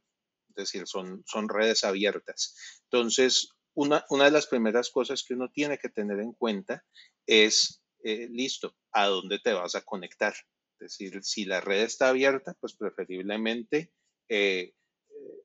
decir, 0.61 0.87
son, 0.87 1.23
son 1.25 1.49
redes 1.49 1.83
abiertas. 1.83 2.55
Entonces, 2.83 3.49
una, 3.73 4.05
una, 4.09 4.25
de 4.25 4.31
las 4.31 4.47
primeras 4.47 4.89
cosas 4.89 5.23
que 5.23 5.33
uno 5.33 5.49
tiene 5.49 5.77
que 5.77 5.89
tener 5.89 6.19
en 6.19 6.33
cuenta 6.33 6.83
es, 7.25 7.81
eh, 8.03 8.27
listo, 8.29 8.75
¿a 8.91 9.07
dónde 9.07 9.39
te 9.39 9.53
vas 9.53 9.75
a 9.75 9.81
conectar? 9.81 10.33
Es 10.33 10.97
decir, 10.97 11.23
si 11.23 11.45
la 11.45 11.61
red 11.61 11.81
está 11.81 12.09
abierta, 12.09 12.55
pues 12.59 12.75
preferiblemente 12.75 13.91
eh, 14.27 14.73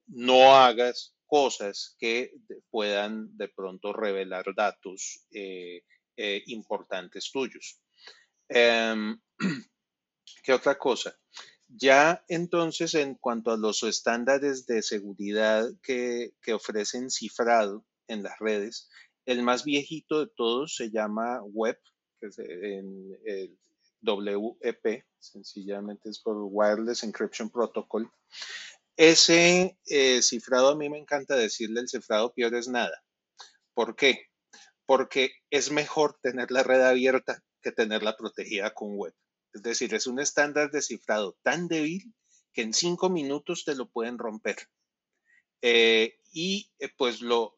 no 0.06 0.54
hagas 0.56 1.16
cosas 1.26 1.97
que 1.99 2.33
puedan 2.71 3.37
de 3.37 3.49
pronto 3.49 3.92
revelar 3.92 4.44
datos 4.54 5.26
eh, 5.33 5.83
importantes 6.16 7.30
tuyos. 7.33 7.80
Em, 8.49 9.18
¿Qué 10.44 10.52
otra 10.52 10.76
cosa? 10.76 11.18
Ya 11.76 12.25
entonces, 12.28 12.95
en 12.95 13.16
cuanto 13.16 13.50
a 13.50 13.57
los 13.57 13.83
estándares 13.83 14.64
de 14.66 14.81
seguridad 14.81 15.69
que, 15.83 16.33
ofrecen 16.54 17.11
cifrado 17.11 17.85
en 18.07 18.23
las 18.23 18.38
redes, 18.38 18.88
el 19.26 19.43
más 19.43 19.64
viejito 19.64 20.21
de 20.21 20.31
todos 20.37 20.76
se 20.76 20.90
llama 20.93 21.43
WEP, 21.43 21.81
que 22.21 22.28
es 22.28 22.38
en 22.38 23.19
el 23.25 23.59
WEP, 24.04 25.04
sencillamente 25.19 26.11
es 26.11 26.21
por 26.21 26.37
Wireless 26.49 27.02
Encryption 27.02 27.50
Protocol. 27.50 28.09
Ese 28.97 29.76
eh, 29.87 30.23
cifrado 30.23 30.69
a 30.69 30.76
mí 30.76 30.88
me 30.88 30.99
encanta 30.99 31.35
decirle 31.35 31.81
el 31.81 31.88
cifrado 31.88 32.33
peor 32.33 32.54
es 32.54 32.69
nada. 32.69 33.02
¿Por 33.75 33.97
qué? 33.97 34.28
Porque 34.87 35.33
es 35.50 35.73
mejor 35.73 36.21
tener 36.23 36.52
la 36.52 36.62
red 36.62 36.83
abierta 36.83 37.43
que 37.61 37.73
tenerla 37.73 38.16
protegida 38.16 38.73
con 38.73 38.97
web. 38.97 39.14
Es 39.54 39.62
decir, 39.62 39.94
es 39.94 40.06
un 40.06 40.18
estándar 40.18 40.70
de 40.70 40.82
cifrado 40.82 41.38
tan 41.42 41.68
débil 41.68 42.12
que 42.52 42.62
en 42.62 42.75
cinco 42.75 43.08
minutos 43.08 43.64
te 43.64 43.75
lo 43.75 43.88
pueden 43.88 44.18
romper. 44.18 44.56
Eh, 45.62 46.18
y 46.32 46.70
eh, 46.78 46.90
pues 46.96 47.20
lo, 47.23 47.54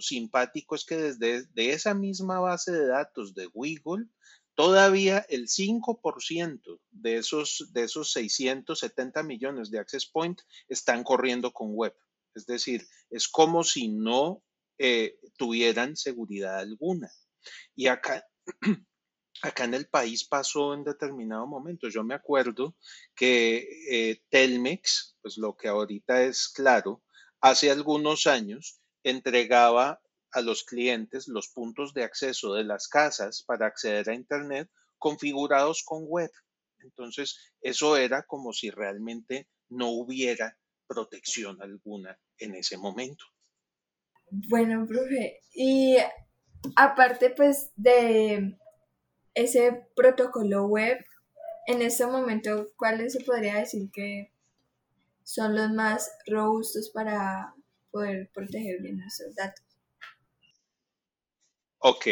simpático 0.00 0.76
es 0.76 0.84
que 0.84 0.96
desde 0.96 1.44
de 1.52 1.72
esa 1.72 1.92
misma 1.92 2.38
base 2.38 2.72
de 2.72 2.86
datos 2.86 3.34
de 3.34 3.48
Wiggle, 3.52 4.06
todavía 4.54 5.26
el 5.28 5.48
5% 5.48 6.80
de 6.90 7.16
esos, 7.16 7.68
de 7.72 7.82
esos 7.82 8.12
670 8.12 9.22
millones 9.24 9.70
de 9.70 9.80
access 9.80 10.06
point 10.06 10.40
están 10.68 11.02
corriendo 11.02 11.52
con 11.52 11.74
web. 11.74 11.94
Es 12.34 12.46
decir, 12.46 12.86
es 13.10 13.28
como 13.28 13.64
si 13.64 13.88
no 13.88 14.42
eh, 14.78 15.18
tuvieran 15.36 15.96
seguridad 15.96 16.58
alguna. 16.58 17.10
Y 17.74 17.88
acá 17.88 18.24
acá 19.42 19.64
en 19.64 19.74
el 19.74 19.86
país 19.86 20.24
pasó 20.24 20.74
en 20.74 20.84
determinado 20.84 21.46
momento. 21.46 21.88
Yo 21.88 22.04
me 22.04 22.14
acuerdo 22.14 22.76
que 23.14 23.66
eh, 23.90 24.22
Telmex, 24.28 25.16
pues 25.20 25.36
lo 25.38 25.56
que 25.56 25.68
ahorita 25.68 26.22
es 26.22 26.48
claro, 26.48 27.02
hace 27.40 27.70
algunos 27.70 28.26
años 28.26 28.80
entregaba 29.02 30.00
a 30.32 30.40
los 30.40 30.64
clientes 30.64 31.28
los 31.28 31.48
puntos 31.48 31.94
de 31.94 32.04
acceso 32.04 32.54
de 32.54 32.64
las 32.64 32.88
casas 32.88 33.44
para 33.46 33.66
acceder 33.66 34.10
a 34.10 34.14
Internet 34.14 34.70
configurados 34.98 35.82
con 35.84 36.04
web. 36.06 36.30
Entonces, 36.78 37.52
eso 37.60 37.96
era 37.96 38.24
como 38.24 38.52
si 38.52 38.70
realmente 38.70 39.48
no 39.68 39.90
hubiera 39.90 40.58
protección 40.86 41.62
alguna 41.62 42.18
en 42.38 42.54
ese 42.54 42.76
momento. 42.76 43.24
Bueno, 44.30 44.86
profe, 44.86 45.40
y 45.52 45.96
aparte 46.76 47.30
pues 47.30 47.70
de 47.76 48.56
ese 49.34 49.86
protocolo 49.94 50.66
web, 50.66 51.04
en 51.66 51.82
este 51.82 52.06
momento, 52.06 52.68
¿cuáles 52.76 53.12
se 53.14 53.24
podría 53.24 53.56
decir 53.56 53.90
que 53.92 54.32
son 55.22 55.56
los 55.56 55.70
más 55.70 56.12
robustos 56.26 56.90
para 56.90 57.54
poder 57.90 58.30
proteger 58.32 58.80
bien 58.82 58.98
nuestros 58.98 59.34
datos? 59.34 59.64
Ok, 61.78 62.06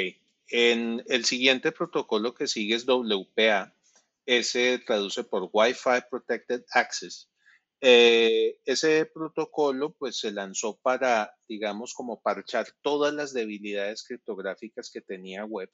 en 0.48 1.02
el 1.08 1.24
siguiente 1.24 1.72
protocolo 1.72 2.34
que 2.34 2.46
sigue 2.46 2.74
es 2.74 2.86
WPA. 2.86 3.74
Ese 4.26 4.78
traduce 4.78 5.24
por 5.24 5.50
Wi-Fi 5.52 6.04
Protected 6.10 6.64
Access. 6.72 7.28
Eh, 7.80 8.60
ese 8.64 9.06
protocolo 9.06 9.92
pues 9.94 10.18
se 10.18 10.30
lanzó 10.30 10.78
para, 10.78 11.34
digamos, 11.48 11.94
como 11.94 12.22
parchar 12.22 12.66
todas 12.80 13.12
las 13.12 13.32
debilidades 13.32 14.04
criptográficas 14.04 14.88
que 14.88 15.00
tenía 15.00 15.44
web, 15.44 15.68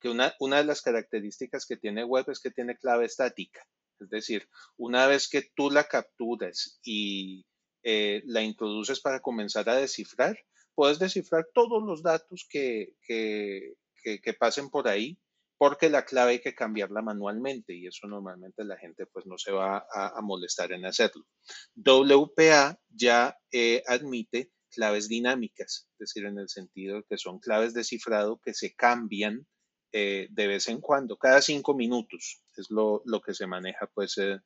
que 0.00 0.08
una, 0.08 0.34
una 0.40 0.58
de 0.58 0.64
las 0.64 0.82
características 0.82 1.66
que 1.66 1.76
tiene 1.76 2.04
web 2.04 2.24
es 2.28 2.40
que 2.40 2.50
tiene 2.50 2.76
clave 2.76 3.06
estática. 3.06 3.60
Es 4.00 4.10
decir, 4.10 4.48
una 4.76 5.06
vez 5.06 5.28
que 5.28 5.50
tú 5.56 5.70
la 5.70 5.84
capturas 5.84 6.78
y 6.84 7.44
eh, 7.82 8.22
la 8.26 8.42
introduces 8.42 9.00
para 9.00 9.20
comenzar 9.20 9.68
a 9.68 9.76
descifrar, 9.76 10.38
puedes 10.74 10.98
descifrar 10.98 11.46
todos 11.52 11.82
los 11.82 12.02
datos 12.02 12.46
que, 12.48 12.94
que, 13.02 13.74
que 14.02 14.34
pasen 14.34 14.70
por 14.70 14.88
ahí 14.88 15.18
porque 15.58 15.90
la 15.90 16.04
clave 16.04 16.32
hay 16.32 16.40
que 16.40 16.54
cambiarla 16.54 17.02
manualmente 17.02 17.74
y 17.74 17.88
eso 17.88 18.06
normalmente 18.06 18.64
la 18.64 18.78
gente 18.78 19.06
pues 19.06 19.26
no 19.26 19.36
se 19.36 19.50
va 19.50 19.84
a, 19.92 20.20
molestar 20.22 20.72
en 20.72 20.86
hacerlo. 20.86 21.26
WPA 21.74 22.78
ya 22.88 23.36
eh, 23.50 23.82
admite 23.86 24.52
claves 24.70 25.08
dinámicas, 25.08 25.88
es 25.92 25.98
decir, 25.98 26.26
en 26.26 26.38
el 26.38 26.48
sentido 26.48 27.02
que 27.08 27.18
son 27.18 27.40
claves 27.40 27.74
de 27.74 27.82
cifrado 27.82 28.38
que 28.38 28.54
se 28.54 28.74
cambian 28.74 29.46
eh, 29.92 30.28
de 30.30 30.46
vez 30.46 30.68
en 30.68 30.80
cuando, 30.80 31.16
cada 31.16 31.40
cinco 31.40 31.74
minutos 31.74 32.42
es 32.56 32.70
lo, 32.70 33.02
que 33.24 33.34
se 33.34 33.46
maneja 33.46 33.86
pues 33.86 34.18
eh, 34.18 34.40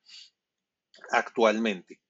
actualmente. 1.10 2.00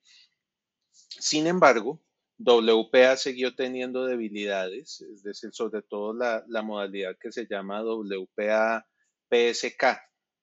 Sin 0.91 1.47
embargo, 1.47 2.03
WPA 2.39 3.17
siguió 3.17 3.55
teniendo 3.55 4.05
debilidades, 4.05 5.01
es 5.03 5.23
decir, 5.23 5.51
sobre 5.53 5.83
todo 5.83 6.12
la, 6.12 6.45
la 6.49 6.62
modalidad 6.62 7.17
que 7.19 7.33
se 7.33 7.47
llama 7.47 7.83
WPA 7.83 8.87
PSK. 9.31 9.85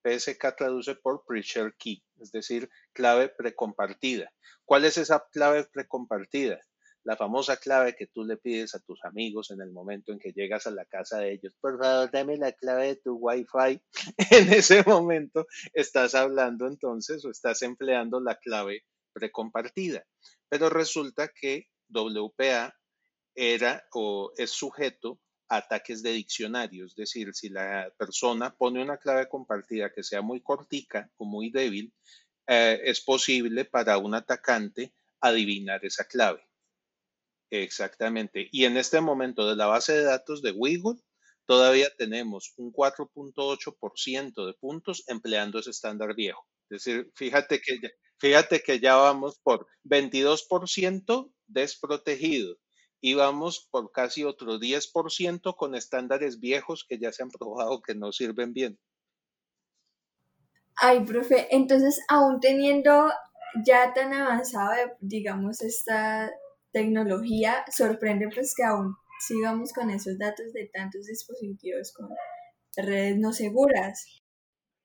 PSK 0.03 0.55
traduce 0.55 0.95
por 0.95 1.25
Pre-Share 1.25 1.75
Key, 1.77 2.01
es 2.19 2.31
decir, 2.31 2.69
clave 2.93 3.29
precompartida. 3.29 4.31
¿Cuál 4.63 4.85
es 4.85 4.97
esa 4.97 5.27
clave 5.31 5.65
precompartida? 5.65 6.61
La 7.03 7.15
famosa 7.15 7.57
clave 7.57 7.95
que 7.95 8.07
tú 8.07 8.23
le 8.23 8.37
pides 8.37 8.75
a 8.75 8.79
tus 8.79 9.03
amigos 9.05 9.51
en 9.51 9.61
el 9.61 9.71
momento 9.71 10.11
en 10.11 10.19
que 10.19 10.31
llegas 10.31 10.67
a 10.67 10.71
la 10.71 10.85
casa 10.85 11.19
de 11.19 11.33
ellos. 11.33 11.55
Por 11.59 11.79
favor, 11.79 12.11
dame 12.11 12.37
la 12.37 12.51
clave 12.51 12.87
de 12.87 12.95
tu 12.97 13.15
Wi-Fi. 13.15 13.81
En 14.31 14.53
ese 14.53 14.83
momento 14.83 15.47
estás 15.73 16.15
hablando 16.15 16.67
entonces 16.67 17.23
o 17.25 17.31
estás 17.31 17.61
empleando 17.61 18.19
la 18.19 18.35
clave 18.35 18.83
precompartida. 19.13 20.05
Pero 20.49 20.69
resulta 20.69 21.29
que 21.29 21.67
WPA 21.89 22.75
era 23.35 23.85
o 23.93 24.31
es 24.37 24.51
sujeto 24.51 25.19
ataques 25.47 26.03
de 26.03 26.11
diccionario. 26.11 26.85
Es 26.85 26.95
decir, 26.95 27.33
si 27.33 27.49
la 27.49 27.91
persona 27.97 28.55
pone 28.55 28.81
una 28.81 28.97
clave 28.97 29.27
compartida 29.27 29.91
que 29.91 30.03
sea 30.03 30.21
muy 30.21 30.41
cortica 30.41 31.09
o 31.17 31.25
muy 31.25 31.49
débil, 31.49 31.93
eh, 32.47 32.79
es 32.83 33.01
posible 33.01 33.65
para 33.65 33.97
un 33.97 34.13
atacante 34.13 34.93
adivinar 35.21 35.83
esa 35.83 36.05
clave. 36.05 36.48
Exactamente. 37.51 38.47
Y 38.51 38.65
en 38.65 38.77
este 38.77 39.01
momento 39.01 39.47
de 39.47 39.55
la 39.55 39.65
base 39.65 39.93
de 39.93 40.03
datos 40.03 40.41
de 40.41 40.51
Wiggle, 40.51 40.99
todavía 41.45 41.89
tenemos 41.97 42.53
un 42.57 42.71
4.8% 42.71 44.45
de 44.45 44.53
puntos 44.53 45.03
empleando 45.07 45.59
ese 45.59 45.71
estándar 45.71 46.15
viejo. 46.15 46.45
Es 46.69 46.83
decir, 46.83 47.11
fíjate 47.15 47.59
que, 47.59 47.79
fíjate 48.19 48.61
que 48.61 48.79
ya 48.79 48.95
vamos 48.95 49.39
por 49.41 49.65
22% 49.83 51.33
desprotegido 51.47 52.55
y 53.01 53.15
vamos 53.15 53.67
por 53.71 53.91
casi 53.91 54.23
otro 54.23 54.59
10% 54.59 55.55
con 55.55 55.73
estándares 55.73 56.39
viejos 56.39 56.85
que 56.87 56.99
ya 56.99 57.11
se 57.11 57.23
han 57.23 57.31
probado 57.31 57.81
que 57.81 57.95
no 57.95 58.11
sirven 58.11 58.53
bien. 58.53 58.77
Ay, 60.75 61.03
profe, 61.03 61.47
entonces 61.49 61.99
aún 62.07 62.39
teniendo 62.39 63.11
ya 63.65 63.93
tan 63.93 64.13
avanzado, 64.13 64.95
digamos, 64.99 65.61
esta 65.61 66.31
tecnología, 66.71 67.65
sorprende 67.75 68.29
pues 68.33 68.53
que 68.55 68.63
aún 68.63 68.95
sigamos 69.27 69.73
con 69.73 69.89
esos 69.89 70.17
datos 70.17 70.53
de 70.53 70.69
tantos 70.73 71.05
dispositivos 71.05 71.91
con 71.93 72.09
redes 72.75 73.17
no 73.17 73.33
seguras. 73.33 74.21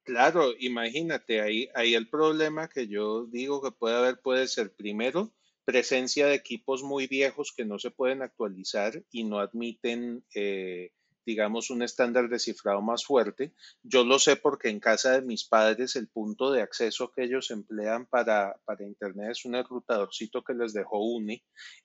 Claro, 0.05 0.53
imagínate, 0.59 1.41
ahí, 1.41 1.69
ahí 1.75 1.95
el 1.95 2.11
problema 2.11 2.69
que 2.69 2.88
yo 2.88 3.26
digo 3.26 3.62
que 3.62 3.71
puede 3.71 3.97
haber 3.97 4.21
puede 4.21 4.49
ser 4.49 4.75
primero 4.75 5.33
presencia 5.64 6.26
de 6.26 6.35
equipos 6.35 6.83
muy 6.83 7.07
viejos 7.07 7.55
que 7.57 7.64
no 7.64 7.79
se 7.79 7.91
pueden 7.91 8.21
actualizar 8.23 9.03
y 9.11 9.25
no 9.25 9.38
admiten, 9.38 10.25
eh, 10.35 10.93
digamos, 11.25 11.71
un 11.71 11.83
estándar 11.83 12.28
de 12.28 12.38
cifrado 12.38 12.83
más 12.83 13.04
fuerte. 13.04 13.52
Yo 13.83 14.04
lo 14.04 14.19
sé 14.19 14.37
porque 14.37 14.69
en 14.69 14.81
casa 14.81 15.12
de 15.12 15.23
mis 15.23 15.45
padres 15.45 15.97
el 15.97 16.09
punto 16.09 16.50
de 16.50 16.62
acceso 16.62 17.11
que 17.11 17.25
ellos 17.25 17.50
emplean 17.50 18.07
para, 18.07 18.57
para 18.64 18.85
Internet 18.85 19.31
es 19.31 19.45
un 19.45 19.54
enrutadorcito 19.54 20.43
que 20.43 20.54
les 20.54 20.73
dejó 20.73 20.99
UNI, 20.99 21.43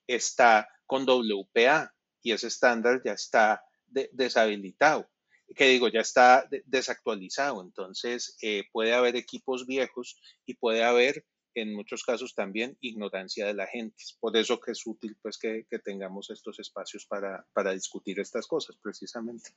está 0.08 0.68
con 0.86 1.06
WPA 1.06 1.94
y 2.22 2.32
ese 2.32 2.48
estándar 2.48 3.02
ya 3.04 3.14
está 3.14 3.64
deshabilitado 3.88 5.10
que 5.56 5.68
digo, 5.68 5.88
ya 5.88 6.02
está 6.02 6.48
desactualizado. 6.66 7.62
Entonces, 7.62 8.38
eh, 8.42 8.64
puede 8.72 8.94
haber 8.94 9.16
equipos 9.16 9.66
viejos 9.66 10.20
y 10.46 10.56
puede 10.56 10.84
haber, 10.84 11.26
en 11.56 11.74
muchos 11.74 12.04
casos 12.04 12.36
también, 12.36 12.78
ignorancia 12.82 13.46
de 13.46 13.54
la 13.54 13.68
gente. 13.68 13.96
Por 14.20 14.36
eso 14.38 14.60
que 14.60 14.72
es 14.72 14.86
útil, 14.86 15.18
pues, 15.22 15.38
que, 15.38 15.66
tengamos 15.84 16.30
estos 16.30 16.60
espacios 16.60 17.06
para, 17.06 17.46
para, 17.54 17.74
discutir 17.74 18.20
estas 18.20 18.48
cosas, 18.48 18.78
precisamente. 18.82 19.52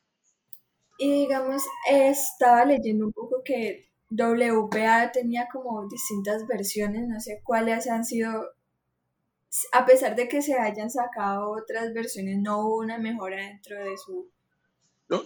Y 0.99 1.23
digamos, 1.23 1.63
estaba 1.91 2.65
leyendo 2.65 3.07
un 3.07 3.13
poco 3.13 3.43
que 3.45 3.91
WPA 4.11 5.11
tenía 5.13 5.49
como 5.53 5.89
distintas 5.89 6.47
versiones, 6.47 7.09
no 7.09 7.21
sé 7.21 7.41
cuáles 7.45 7.89
han 7.89 8.05
sido 8.05 8.53
a 9.73 9.85
pesar 9.85 10.17
de 10.17 10.29
que 10.29 10.43
se 10.43 10.55
hayan 10.55 10.91
sacado 10.91 11.51
otras 11.51 11.93
versiones, 11.93 12.39
no 12.39 12.61
hubo 12.61 12.79
una 12.79 12.99
mejora 12.99 13.37
dentro 13.37 13.79
de 13.79 13.97
su 13.99 14.31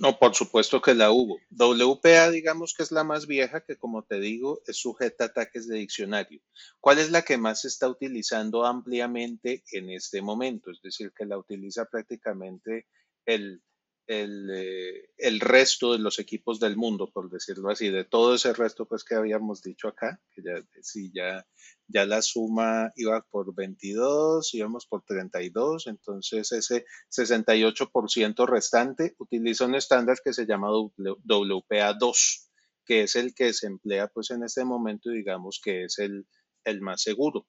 no, 0.00 0.18
por 0.18 0.34
supuesto 0.34 0.82
que 0.82 0.94
la 0.94 1.10
hubo. 1.12 1.38
WPA, 1.50 2.30
digamos 2.30 2.74
que 2.74 2.82
es 2.82 2.90
la 2.90 3.04
más 3.04 3.26
vieja, 3.26 3.60
que 3.60 3.76
como 3.76 4.02
te 4.02 4.18
digo, 4.18 4.60
es 4.66 4.78
sujeta 4.78 5.24
a 5.24 5.26
ataques 5.28 5.68
de 5.68 5.78
diccionario. 5.78 6.40
¿Cuál 6.80 6.98
es 6.98 7.10
la 7.10 7.22
que 7.22 7.38
más 7.38 7.60
se 7.60 7.68
está 7.68 7.88
utilizando 7.88 8.64
ampliamente 8.64 9.62
en 9.72 9.90
este 9.90 10.22
momento? 10.22 10.70
Es 10.70 10.80
decir, 10.82 11.12
que 11.16 11.26
la 11.26 11.38
utiliza 11.38 11.84
prácticamente 11.84 12.86
el 13.26 13.62
eh, 14.08 15.08
el, 15.18 15.40
resto 15.40 15.92
de 15.92 15.98
los 15.98 16.20
equipos 16.20 16.60
del 16.60 16.76
mundo, 16.76 17.10
por 17.10 17.28
decirlo 17.28 17.70
así, 17.70 17.88
de 17.88 18.04
todo 18.04 18.36
ese 18.36 18.52
resto 18.52 18.86
pues 18.86 19.02
que 19.02 19.16
habíamos 19.16 19.62
dicho 19.62 19.88
acá, 19.88 20.20
que 20.30 20.42
ya, 20.42 20.64
sí, 20.80 21.10
ya, 21.12 21.44
ya 21.88 22.06
la 22.06 22.22
suma 22.22 22.92
iba 22.94 23.20
por 23.22 23.52
22, 23.52 24.54
íbamos 24.54 24.86
por 24.86 25.02
32, 25.02 25.88
entonces 25.88 26.52
ese 26.52 26.84
68% 27.10 28.46
restante 28.46 29.16
utiliza 29.18 29.66
un 29.66 29.74
estándar 29.74 30.18
que 30.22 30.32
se 30.32 30.46
llama 30.46 30.68
WPA2, 30.68 32.48
que 32.84 33.02
es 33.02 33.16
el 33.16 33.34
que 33.34 33.52
se 33.52 33.66
emplea 33.66 34.06
pues 34.06 34.30
en 34.30 34.44
este 34.44 34.64
momento, 34.64 35.10
digamos 35.10 35.60
que 35.62 35.84
es 35.84 35.98
el, 35.98 36.26
el 36.64 36.80
más 36.80 37.02
seguro. 37.02 37.46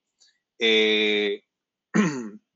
Eh, 0.57 1.43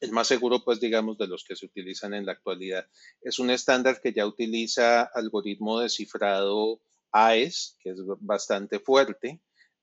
el 0.00 0.12
más 0.12 0.28
seguro, 0.28 0.64
pues 0.64 0.80
digamos, 0.80 1.18
de 1.18 1.26
los 1.26 1.44
que 1.44 1.56
se 1.56 1.66
utilizan 1.66 2.14
en 2.14 2.26
la 2.26 2.32
actualidad. 2.32 2.86
Es 3.20 3.38
un 3.38 3.50
estándar 3.50 4.00
que 4.00 4.12
ya 4.12 4.26
utiliza 4.26 5.02
algoritmo 5.02 5.80
de 5.80 5.90
cifrado 5.90 6.80
AES, 7.12 7.76
que 7.80 7.90
es 7.90 7.98
bastante 8.20 8.80
fuerte. 8.80 9.40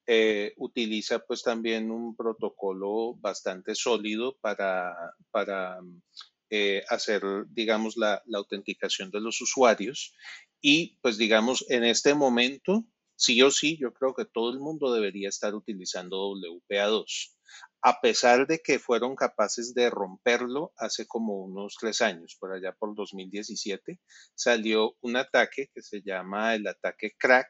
Eh, 0.07 0.53
utiliza 0.57 1.19
pues 1.19 1.43
también 1.43 1.91
un 1.91 2.15
protocolo 2.15 3.15
bastante 3.15 3.75
sólido 3.75 4.37
para, 4.39 4.95
para 5.31 5.79
eh, 6.49 6.83
hacer, 6.89 7.21
digamos, 7.49 7.97
la, 7.97 8.23
la 8.25 8.39
autenticación 8.39 9.11
de 9.11 9.21
los 9.21 9.39
usuarios. 9.41 10.15
Y 10.61 10.97
pues 11.01 11.17
digamos, 11.17 11.65
en 11.69 11.83
este 11.83 12.15
momento, 12.15 12.85
sí 13.15 13.39
o 13.43 13.51
sí, 13.51 13.77
yo 13.77 13.93
creo 13.93 14.15
que 14.15 14.25
todo 14.25 14.51
el 14.51 14.59
mundo 14.59 14.91
debería 14.91 15.29
estar 15.29 15.53
utilizando 15.53 16.31
WPA2 16.31 17.37
a 17.81 18.01
pesar 18.01 18.47
de 18.47 18.59
que 18.59 18.79
fueron 18.79 19.15
capaces 19.15 19.73
de 19.73 19.89
romperlo 19.89 20.73
hace 20.77 21.05
como 21.05 21.43
unos 21.43 21.75
tres 21.79 22.01
años, 22.01 22.35
por 22.39 22.53
allá 22.53 22.73
por 22.73 22.95
2017, 22.95 23.99
salió 24.35 24.95
un 25.01 25.15
ataque 25.15 25.69
que 25.73 25.81
se 25.81 26.01
llama 26.01 26.55
el 26.55 26.67
ataque 26.67 27.15
crack, 27.17 27.49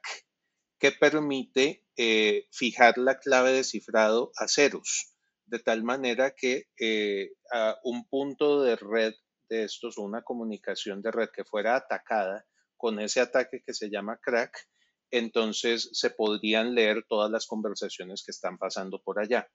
que 0.79 0.91
permite 0.91 1.85
eh, 1.95 2.47
fijar 2.51 2.97
la 2.97 3.17
clave 3.19 3.51
de 3.51 3.63
cifrado 3.63 4.31
a 4.35 4.47
ceros, 4.47 5.15
de 5.45 5.59
tal 5.59 5.83
manera 5.83 6.35
que 6.35 6.65
eh, 6.79 7.31
a 7.51 7.77
un 7.83 8.07
punto 8.07 8.61
de 8.61 8.75
red 8.75 9.13
de 9.49 9.63
estos 9.63 9.97
o 9.97 10.03
una 10.03 10.23
comunicación 10.23 11.01
de 11.01 11.11
red 11.11 11.29
que 11.33 11.45
fuera 11.45 11.75
atacada 11.75 12.45
con 12.75 12.99
ese 12.99 13.21
ataque 13.21 13.63
que 13.65 13.73
se 13.73 13.89
llama 13.89 14.19
crack, 14.21 14.67
entonces 15.09 15.89
se 15.93 16.09
podrían 16.09 16.75
leer 16.75 17.05
todas 17.07 17.31
las 17.31 17.47
conversaciones 17.47 18.23
que 18.23 18.31
están 18.31 18.57
pasando 18.57 19.01
por 19.01 19.19
allá. 19.19 19.49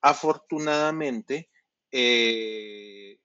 Afortunadamente, 0.00 1.50
eh, 1.90 3.18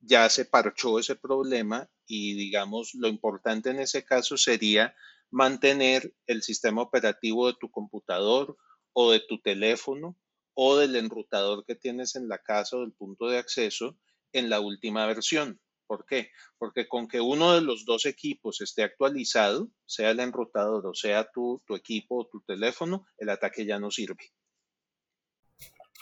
ya 0.00 0.28
se 0.28 0.44
parchó 0.44 0.98
ese 0.98 1.16
problema 1.16 1.88
y 2.06 2.34
digamos 2.34 2.94
lo 2.94 3.08
importante 3.08 3.70
en 3.70 3.80
ese 3.80 4.04
caso 4.04 4.36
sería 4.36 4.94
mantener 5.30 6.14
el 6.26 6.42
sistema 6.42 6.82
operativo 6.82 7.48
de 7.48 7.54
tu 7.58 7.70
computador 7.70 8.56
o 8.92 9.10
de 9.12 9.20
tu 9.20 9.40
teléfono 9.40 10.16
o 10.54 10.76
del 10.76 10.96
enrutador 10.96 11.64
que 11.66 11.74
tienes 11.74 12.14
en 12.16 12.28
la 12.28 12.38
casa 12.38 12.76
o 12.76 12.80
del 12.80 12.92
punto 12.92 13.28
de 13.28 13.38
acceso 13.38 13.98
en 14.32 14.48
la 14.48 14.60
última 14.60 15.06
versión. 15.06 15.60
¿Por 15.86 16.04
qué? 16.06 16.30
Porque 16.58 16.88
con 16.88 17.06
que 17.08 17.20
uno 17.20 17.54
de 17.54 17.60
los 17.60 17.84
dos 17.84 18.06
equipos 18.06 18.60
esté 18.60 18.82
actualizado, 18.82 19.70
sea 19.84 20.10
el 20.10 20.20
enrutador 20.20 20.86
o 20.86 20.94
sea 20.94 21.30
tu, 21.30 21.62
tu 21.66 21.74
equipo 21.74 22.20
o 22.20 22.26
tu 22.26 22.40
teléfono, 22.40 23.06
el 23.18 23.30
ataque 23.30 23.66
ya 23.66 23.78
no 23.78 23.90
sirve. 23.90 24.32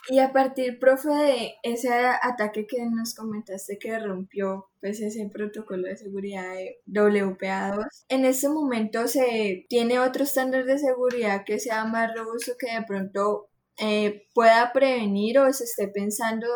Y 0.08 0.18
a 0.18 0.32
partir, 0.32 0.78
profe, 0.78 1.08
de 1.08 1.54
ese 1.62 1.88
ataque 1.92 2.66
que 2.66 2.84
nos 2.86 3.14
comentaste 3.14 3.78
que 3.78 3.98
rompió 3.98 4.66
pues 4.80 5.00
ese 5.00 5.30
protocolo 5.32 5.88
de 5.88 5.96
seguridad 5.96 6.52
de 6.52 6.76
WPA2, 6.86 7.86
en 8.08 8.24
ese 8.26 8.48
momento 8.50 9.08
se 9.08 9.64
tiene 9.68 9.98
otro 9.98 10.24
estándar 10.24 10.66
de 10.66 10.78
seguridad 10.78 11.44
que 11.46 11.58
sea 11.58 11.86
más 11.86 12.14
robusto 12.14 12.52
que 12.58 12.74
de 12.74 12.82
pronto 12.86 13.48
eh, 13.78 14.28
pueda 14.34 14.72
prevenir 14.72 15.38
o 15.38 15.50
se 15.52 15.64
esté 15.64 15.88
pensando 15.88 16.46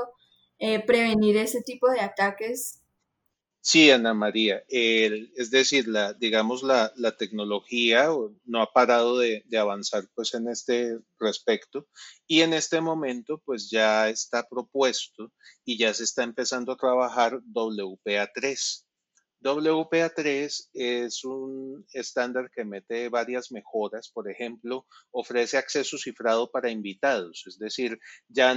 eh, 0.59 0.85
prevenir 0.85 1.37
ese 1.39 1.63
tipo 1.63 1.89
de 1.91 2.01
ataques 2.01 2.83
Sí, 3.61 3.91
Ana 3.91 4.15
María, 4.15 4.65
es 4.69 5.51
decir, 5.51 5.89
la, 5.89 6.15
digamos, 6.15 6.63
la, 6.63 6.91
tecnología 7.19 8.09
no 8.45 8.63
ha 8.63 8.73
parado 8.73 9.19
de, 9.19 9.45
avanzar 9.59 10.09
pues 10.15 10.33
en 10.35 10.49
este 10.49 10.99
respecto 11.19 11.87
y 12.27 12.41
en 12.43 12.55
este 12.55 12.81
momento 12.81 13.43
pues 13.45 13.69
ya 13.71 14.09
está 14.09 14.49
propuesto 14.49 15.33
y 15.65 15.77
ya 15.77 15.93
se 15.93 16.05
está 16.05 16.23
empezando 16.23 16.73
a 16.73 16.77
trabajar 16.77 17.41
WPA3. 17.43 18.85
WPA3 19.43 20.69
es 20.73 21.25
un 21.25 21.87
estándar 21.93 22.51
que 22.51 22.65
mete 22.65 23.09
varias 23.09 23.53
mejoras. 23.53 24.11
Por 24.13 24.31
ejemplo, 24.31 24.87
ofrece 25.11 25.57
acceso 25.57 25.97
cifrado 25.97 26.51
para 26.51 26.71
invitados. 26.71 27.45
Es 27.47 27.59
decir, 27.59 27.99
ya 28.29 28.57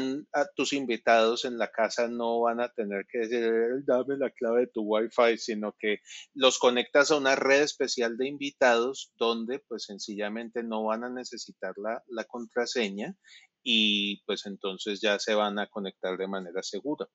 tus 0.55 0.73
invitados 0.73 1.45
en 1.45 1.57
la 1.57 1.69
casa 1.69 2.07
no 2.07 2.41
van 2.41 2.61
a 2.61 2.69
tener 2.69 3.05
que 3.11 3.19
decir, 3.19 3.51
dame 3.85 4.17
la 4.17 4.31
clave 4.31 4.61
de 4.61 4.67
tu 4.67 4.81
Wi-Fi, 4.81 5.37
sino 5.37 5.75
que 5.77 5.99
los 6.33 6.57
conectas 6.57 7.11
a 7.11 7.17
una 7.17 7.35
red 7.35 7.61
especial 7.61 8.17
de 8.17 8.27
invitados 8.27 9.13
donde 9.17 9.59
pues 9.59 9.85
sencillamente 9.85 10.63
no 10.63 10.85
van 10.85 11.03
a 11.03 11.09
necesitar 11.09 11.73
la, 11.77 12.01
contraseña 12.25 13.15
y 13.63 14.21
pues 14.25 14.45
entonces 14.45 15.01
ya 15.01 15.19
se 15.19 15.33
van 15.33 15.59
a 15.59 15.67
conectar 15.67 16.17
de 16.17 16.27
manera 16.27 16.63
segura. 16.63 17.07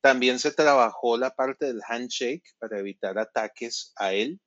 También 0.00 0.38
se 0.38 0.52
trabajó 0.52 1.16
la 1.16 1.30
parte 1.30 1.66
del 1.66 1.80
handshake 1.86 2.44
para 2.58 2.78
evitar 2.78 3.18
ataques 3.18 3.92
a 3.96 4.12
él. 4.12 4.40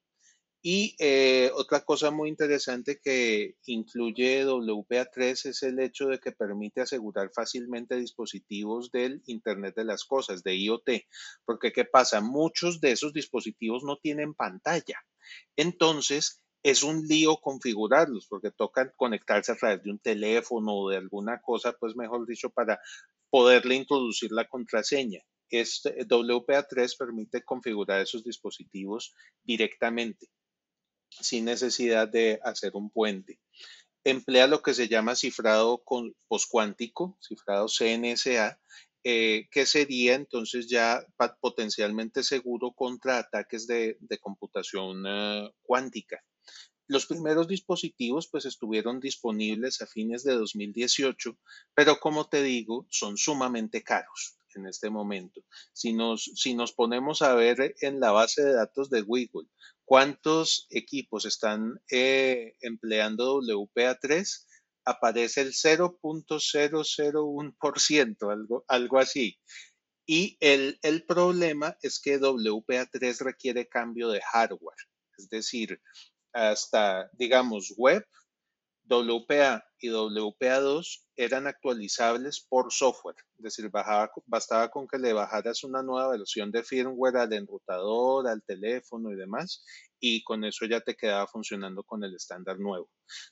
Y 0.62 0.96
eh, 1.00 1.52
otra 1.54 1.86
cosa 1.86 2.12
muy 2.12 2.28
interesante 2.28 3.00
que 3.02 3.56
incluye 3.66 4.46
WPA3 4.46 5.46
es 5.46 5.64
el 5.64 5.80
hecho 5.80 6.08
de 6.08 6.20
que 6.20 6.34
permite 6.34 6.82
asegurar 6.82 7.32
fácilmente 7.34 7.96
dispositivos 7.96 8.92
del 8.92 9.22
Internet 9.28 9.76
de 9.78 9.86
las 9.86 10.04
Cosas, 10.04 10.44
de 10.44 10.58
IoT. 10.58 10.90
Porque 11.46 11.72
¿qué 11.72 11.86
pasa? 11.86 12.20
Muchos 12.20 12.82
de 12.82 12.92
esos 12.92 13.14
dispositivos 13.14 13.84
no 13.86 13.98
tienen 13.98 14.34
pantalla. 14.34 15.02
Entonces, 15.56 16.42
es 16.64 16.84
un 16.84 17.08
lío 17.08 17.38
configurarlos 17.38 18.28
porque 18.28 18.52
toca 18.52 18.92
conectarse 18.96 19.52
a 19.52 19.56
través 19.56 19.84
de 19.84 19.92
un 19.92 20.00
teléfono 20.00 20.76
o 20.76 20.90
de 20.90 20.98
alguna 20.98 21.42
cosa, 21.42 21.74
pues 21.74 21.96
mejor 21.96 22.28
dicho, 22.28 22.50
para 22.50 22.80
poderle 23.30 23.76
introducir 23.76 24.32
la 24.32 24.48
contraseña. 24.48 25.22
Este 25.50 26.06
WPA3 26.06 26.98
permite 26.98 27.44
configurar 27.44 28.02
esos 28.02 28.24
dispositivos 28.24 29.16
directamente 29.44 30.28
sin 31.10 31.46
necesidad 31.46 32.08
de 32.08 32.40
hacer 32.44 32.72
un 32.76 32.90
puente. 32.92 33.40
Emplea 34.04 34.48
lo 34.48 34.62
que 34.62 34.74
se 34.74 34.88
llama 34.88 35.16
cifrado 35.16 35.84
poscuántico, 36.28 37.18
cifrado 37.20 37.68
CNSA, 37.68 38.60
eh, 39.04 39.48
que 39.52 39.66
sería 39.66 40.16
entonces 40.16 40.68
ya 40.68 41.06
potencialmente 41.42 42.22
seguro 42.24 42.72
contra 42.72 43.18
ataques 43.18 43.66
de, 43.66 43.98
computación 44.22 45.04
eh, 45.08 45.52
cuántica. 45.62 46.22
Los 46.90 47.06
primeros 47.06 47.48
dispositivos 47.48 48.28
pues 48.32 48.46
estuvieron 48.46 49.00
disponibles 49.00 49.80
a 49.82 49.86
fines 49.86 50.24
de 50.24 50.34
2018, 50.34 51.38
pero 51.76 52.00
como 52.00 52.28
te 52.28 52.42
digo, 52.42 52.88
son 52.90 53.16
sumamente 53.16 53.84
caros 53.84 54.40
en 54.56 54.66
este 54.66 54.90
momento. 54.90 55.46
Si 55.72 55.94
nos, 55.94 56.32
si 56.34 56.56
nos 56.56 56.74
ponemos 56.74 57.22
a 57.22 57.36
ver 57.36 57.76
en 57.82 58.00
la 58.00 58.10
base 58.10 58.44
de 58.44 58.54
datos 58.54 58.90
de 58.90 59.02
Google 59.02 59.48
cuántos 59.86 60.66
equipos 60.72 61.26
están 61.26 61.80
eh, 61.92 62.56
empleando 62.62 63.40
WPA3, 63.40 64.48
aparece 64.84 65.42
el 65.42 65.54
0.001%, 65.54 68.34
algo, 68.34 68.66
algo 68.68 68.98
así. 68.98 69.38
Y 70.08 70.38
el, 70.40 70.80
el 70.82 71.06
problema 71.06 71.78
es 71.84 72.00
que 72.00 72.20
WPA3 72.20 73.20
requiere 73.20 73.70
cambio 73.70 74.10
de 74.10 74.22
hardware, 74.22 74.88
es 75.20 75.30
decir, 75.30 75.80
hasta, 76.34 77.10
digamos, 77.14 77.74
web, 77.78 78.06
WPA 78.90 79.64
y 79.80 79.90
WPA2 79.90 81.04
eran 81.16 81.48
actualizables 81.48 82.46
por 82.50 82.72
software, 82.72 83.16
es 83.38 83.44
decir, 83.44 83.70
bastaba 84.26 84.70
con 84.70 84.88
que 84.88 84.98
le 84.98 85.14
bajaras 85.14 85.64
una 85.64 85.84
nueva 85.84 86.10
versión 86.10 86.52
de 86.52 86.64
firmware 86.64 87.18
al 87.18 87.34
enrutador, 87.34 88.28
al 88.28 88.42
teléfono 88.44 89.12
y 89.12 89.16
demás, 89.16 89.64
y 90.00 90.24
con 90.24 90.44
eso 90.44 90.66
ya 90.66 90.82
te 90.82 90.96
quedaba 90.96 91.28
funcionando 91.28 91.84
con 91.84 92.04
el 92.04 92.16
estándar 92.16 92.60
nuevo. 92.60 92.90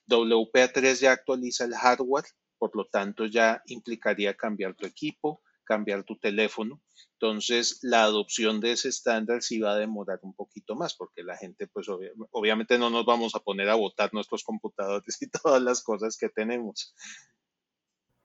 WPA3 0.07 0.99
ya 0.99 1.13
actualiza 1.13 1.65
el 1.65 1.73
hardware, 1.73 2.25
por 2.59 2.75
lo 2.75 2.85
tanto 2.85 3.25
ya 3.25 3.61
implicaría 3.65 4.35
cambiar 4.35 4.75
tu 4.75 4.85
equipo, 4.85 5.41
cambiar 5.67 6.03
tu 6.03 6.17
teléfono. 6.17 6.81
Entonces, 7.13 7.79
la 7.81 8.03
adopción 8.03 8.59
de 8.59 8.71
ese 8.71 8.89
estándar 8.89 9.41
sí 9.41 9.59
va 9.59 9.73
a 9.73 9.77
demorar 9.77 10.19
un 10.21 10.33
poquito 10.33 10.75
más, 10.75 10.95
porque 10.95 11.23
la 11.23 11.35
gente, 11.37 11.67
pues 11.67 11.87
obviamente 12.31 12.77
no 12.77 12.89
nos 12.89 13.05
vamos 13.05 13.35
a 13.35 13.39
poner 13.39 13.69
a 13.69 13.75
botar 13.75 14.13
nuestros 14.13 14.43
computadores 14.43 15.17
y 15.21 15.29
todas 15.29 15.61
las 15.61 15.83
cosas 15.83 16.17
que 16.17 16.29
tenemos. 16.29 16.93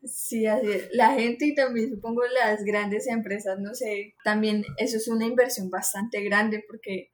Sí, 0.04 0.46
así 0.46 0.70
es. 0.70 0.88
La 0.92 1.14
gente 1.14 1.46
y 1.46 1.54
también 1.54 1.90
supongo 1.90 2.22
las 2.24 2.64
grandes 2.64 3.06
empresas, 3.06 3.58
no 3.60 3.74
sé, 3.74 4.14
también 4.24 4.64
eso 4.76 4.96
es 4.96 5.06
una 5.08 5.26
inversión 5.26 5.70
bastante 5.70 6.22
grande 6.24 6.64
porque 6.66 7.10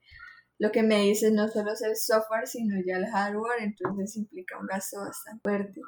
lo 0.57 0.71
que 0.71 0.83
me 0.83 1.01
dices 1.01 1.31
no 1.31 1.47
solo 1.47 1.73
es 1.73 1.81
el 1.83 1.95
software, 1.95 2.47
sino 2.47 2.75
ya 2.85 2.97
el 2.97 3.05
hardware, 3.05 3.61
entonces 3.61 4.17
implica 4.17 4.59
un 4.59 4.65
gasto 4.65 4.99
bastante 4.99 5.41
fuerte. 5.41 5.81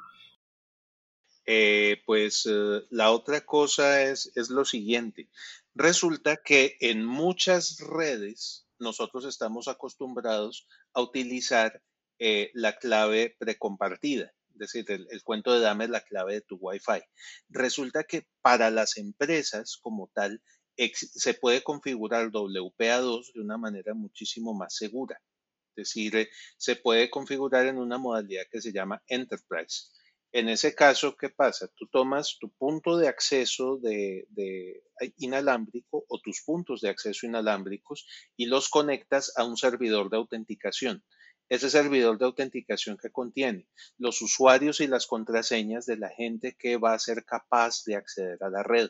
Eh, 1.44 2.02
pues 2.06 2.46
eh, 2.46 2.82
la 2.90 3.10
otra 3.10 3.40
cosa 3.40 4.02
es, 4.02 4.30
es 4.36 4.50
lo 4.50 4.64
siguiente. 4.64 5.28
Resulta 5.74 6.36
que 6.36 6.76
en 6.80 7.04
muchas 7.04 7.78
redes 7.78 8.66
nosotros 8.78 9.24
estamos 9.24 9.68
acostumbrados 9.68 10.66
a 10.92 11.00
utilizar 11.00 11.82
eh, 12.18 12.50
la 12.54 12.76
clave 12.76 13.34
precompartida, 13.38 14.32
es 14.52 14.58
decir, 14.58 14.84
el, 14.90 15.22
cuento 15.24 15.52
de 15.52 15.60
dame 15.60 15.88
la 15.88 16.02
clave 16.02 16.34
de 16.34 16.40
tu 16.42 16.56
Wi-Fi. 16.56 17.02
Resulta 17.48 18.04
que 18.04 18.26
para 18.42 18.70
las 18.70 18.96
empresas 18.96 19.78
como 19.80 20.10
tal 20.14 20.42
se 20.76 21.34
puede 21.34 21.62
configurar 21.62 22.30
WPA2 22.30 23.32
de 23.34 23.40
una 23.40 23.58
manera 23.58 23.94
muchísimo 23.94 24.54
más 24.54 24.74
segura. 24.74 25.20
Es 25.74 25.88
decir, 25.88 26.28
se 26.56 26.76
puede 26.76 27.10
configurar 27.10 27.66
en 27.66 27.78
una 27.78 27.98
modalidad 27.98 28.44
que 28.50 28.60
se 28.60 28.72
llama 28.72 29.02
Enterprise. 29.06 29.88
En 30.34 30.48
ese 30.48 30.74
caso, 30.74 31.14
¿qué 31.14 31.28
pasa? 31.28 31.68
Tú 31.76 31.86
tomas 31.88 32.38
tu 32.40 32.48
punto 32.48 32.96
de 32.96 33.06
acceso 33.06 33.76
de, 33.76 34.26
inalámbrico 35.18 36.06
o 36.08 36.20
tus 36.20 36.40
puntos 36.40 36.80
de 36.80 36.88
acceso 36.88 37.26
inalámbricos 37.26 38.06
y 38.34 38.46
los 38.46 38.70
conectas 38.70 39.34
a 39.36 39.44
un 39.44 39.58
servidor 39.58 40.08
de 40.08 40.16
autenticación. 40.16 41.04
Ese 41.50 41.68
servidor 41.68 42.16
de 42.16 42.24
autenticación 42.24 42.96
que 42.96 43.10
contiene 43.10 43.68
los 43.98 44.22
usuarios 44.22 44.80
y 44.80 44.86
las 44.86 45.06
contraseñas 45.06 45.84
de 45.84 45.98
la 45.98 46.08
gente 46.08 46.56
que 46.58 46.78
va 46.78 46.94
a 46.94 46.98
ser 46.98 47.26
capaz 47.26 47.84
de 47.84 47.96
acceder 47.96 48.42
a 48.42 48.48
la 48.48 48.62
red. 48.62 48.88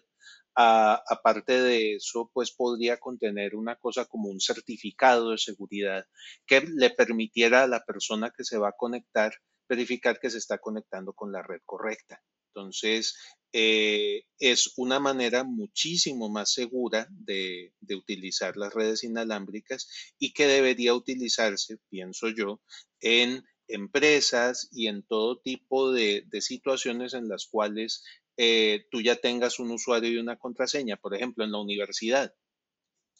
aparte 0.55 1.61
de 1.61 1.96
eso, 1.96 2.31
pues 2.33 2.52
podría 2.52 2.98
contener 2.98 3.57
una 3.57 3.74
cosa 3.76 4.05
como 4.05 4.28
un 4.28 4.38
certificado 4.38 5.31
de 5.31 5.38
seguridad 5.38 6.07
que 6.46 6.61
le 6.61 6.90
permitiera 6.90 7.64
a 7.64 7.66
la 7.66 7.85
persona 7.85 8.31
que 8.31 8.44
se 8.44 8.59
va 8.59 8.68
a 8.68 8.76
conectar 8.76 9.33
verificar 9.73 10.21
que 10.21 10.29
se 10.29 10.39
está 10.39 10.59
conectando 10.59 11.15
con 11.15 11.33
la 11.33 11.43
red 11.43 11.61
correcta. 11.65 12.23
Entonces, 12.49 13.17
eh, 13.55 14.25
es 14.39 14.75
una 14.77 15.01
manera 15.01 15.45
muchísimo 15.45 16.29
más 16.29 16.53
segura 16.53 17.09
de, 17.11 17.73
utilizar 17.91 18.59
las 18.59 18.75
redes 18.75 19.03
inalámbricas 19.05 19.89
y 20.19 20.35
que 20.35 20.47
debería 20.47 20.95
utilizarse, 20.95 21.79
pienso 21.89 22.29
yo, 22.29 22.61
en 23.01 23.45
empresas 23.67 24.69
y 24.71 24.89
en 24.89 25.03
todo 25.05 25.41
tipo 25.41 25.91
de, 25.93 26.27
situaciones 26.41 27.15
en 27.15 27.29
las 27.29 27.47
cuales 27.47 28.05
eh, 28.37 28.85
tú 28.91 29.01
ya 29.01 29.17
tengas 29.17 29.59
un 29.59 29.71
usuario 29.71 30.11
y 30.11 30.19
una 30.19 30.37
contraseña. 30.37 30.99
Por 30.99 31.15
ejemplo, 31.15 31.45
en 31.45 31.53
la 31.53 31.61
universidad. 31.61 32.35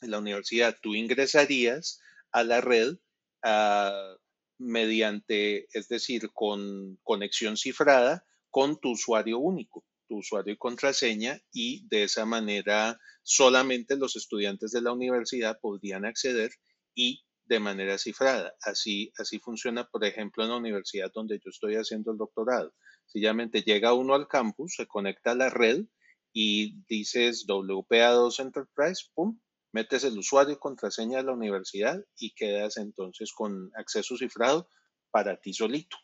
En 0.03 0.11
la 0.11 0.19
universidad 0.19 0.77
tú 0.83 0.95
ingresarías 0.95 2.01
a 2.31 2.43
la 2.45 2.61
red 2.61 2.97
a 3.43 4.17
mediante, 4.63 5.67
es 5.73 5.89
decir, 5.89 6.31
con 6.33 6.99
conexión 7.03 7.57
cifrada 7.57 8.25
con 8.51 8.79
tu 8.79 8.91
usuario 8.91 9.39
único, 9.39 9.85
tu 10.09 10.19
usuario 10.19 10.53
y 10.53 10.59
contraseña, 10.59 11.41
y 11.53 11.87
de 11.89 12.05
esa 12.05 12.27
manera 12.27 12.99
solamente 13.23 13.97
los 13.97 14.15
estudiantes 14.15 14.73
de 14.73 14.83
la 14.83 14.93
universidad 14.93 15.59
podrían 15.61 16.05
acceder 16.05 16.53
y 16.95 17.25
de 17.47 17.61
manera 17.61 17.99
cifrada. 17.99 18.55
Así, 18.63 19.13
así 19.19 19.39
funciona, 19.39 19.89
por 19.89 20.05
ejemplo, 20.05 20.45
en 20.45 20.51
la 20.51 20.57
universidad 20.57 21.11
donde 21.15 21.39
yo 21.39 21.51
estoy 21.51 21.77
haciendo 21.77 22.13
el 22.13 22.19
doctorado. 22.19 22.75
Sencillamente 23.07 23.63
llega 23.63 23.95
uno 23.95 24.15
al 24.15 24.29
campus, 24.29 24.75
se 24.77 24.87
conecta 24.87 25.33
a 25.33 25.35
la 25.35 25.51
red 25.51 25.87
y 26.33 26.83
dices 26.89 27.47
WPA2 27.47 28.39
Enterprise, 28.41 29.05
¡pum! 29.15 29.39
Metes 29.73 30.05
el 30.05 30.19
usuario 30.19 30.55
y 30.55 30.59
contraseña 30.59 31.19
de 31.19 31.25
la 31.25 31.33
universidad 31.33 31.99
y 32.17 32.35
quedas 32.35 32.77
entonces 32.77 33.33
con 33.33 33.71
acceso 33.75 34.17
cifrado 34.17 34.69
para 35.11 35.37
ti 35.41 35.53
solito. 35.53 35.97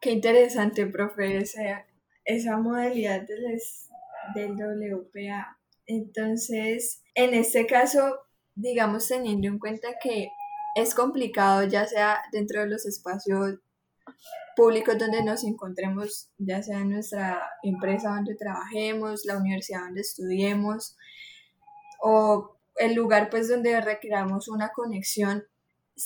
Qué 0.00 0.10
interesante, 0.10 0.86
profe, 0.86 1.36
esa, 1.36 1.86
esa 2.24 2.56
modalidad 2.56 3.22
del, 3.22 3.60
del 4.34 4.52
WPA. 4.52 5.58
Entonces, 5.86 7.02
en 7.14 7.34
este 7.34 7.66
caso, 7.66 8.18
digamos, 8.54 9.08
teniendo 9.08 9.48
en 9.48 9.58
cuenta 9.58 9.88
que 10.02 10.28
es 10.74 10.94
complicado, 10.94 11.64
ya 11.64 11.86
sea 11.86 12.22
dentro 12.32 12.60
de 12.60 12.68
los 12.68 12.86
espacios 12.86 13.58
públicos 14.56 14.98
donde 14.98 15.22
nos 15.22 15.44
encontremos, 15.44 16.30
ya 16.38 16.62
sea 16.62 16.80
en 16.80 16.90
nuestra 16.90 17.42
empresa 17.62 18.10
donde 18.10 18.34
trabajemos, 18.34 19.24
la 19.24 19.36
universidad 19.36 19.80
donde 19.80 20.00
estudiemos, 20.00 20.96
o 22.00 22.56
el 22.82 22.94
lugar 22.94 23.30
pues 23.30 23.48
donde 23.48 23.80
requeramos 23.80 24.48
una 24.48 24.70
conexión, 24.70 25.44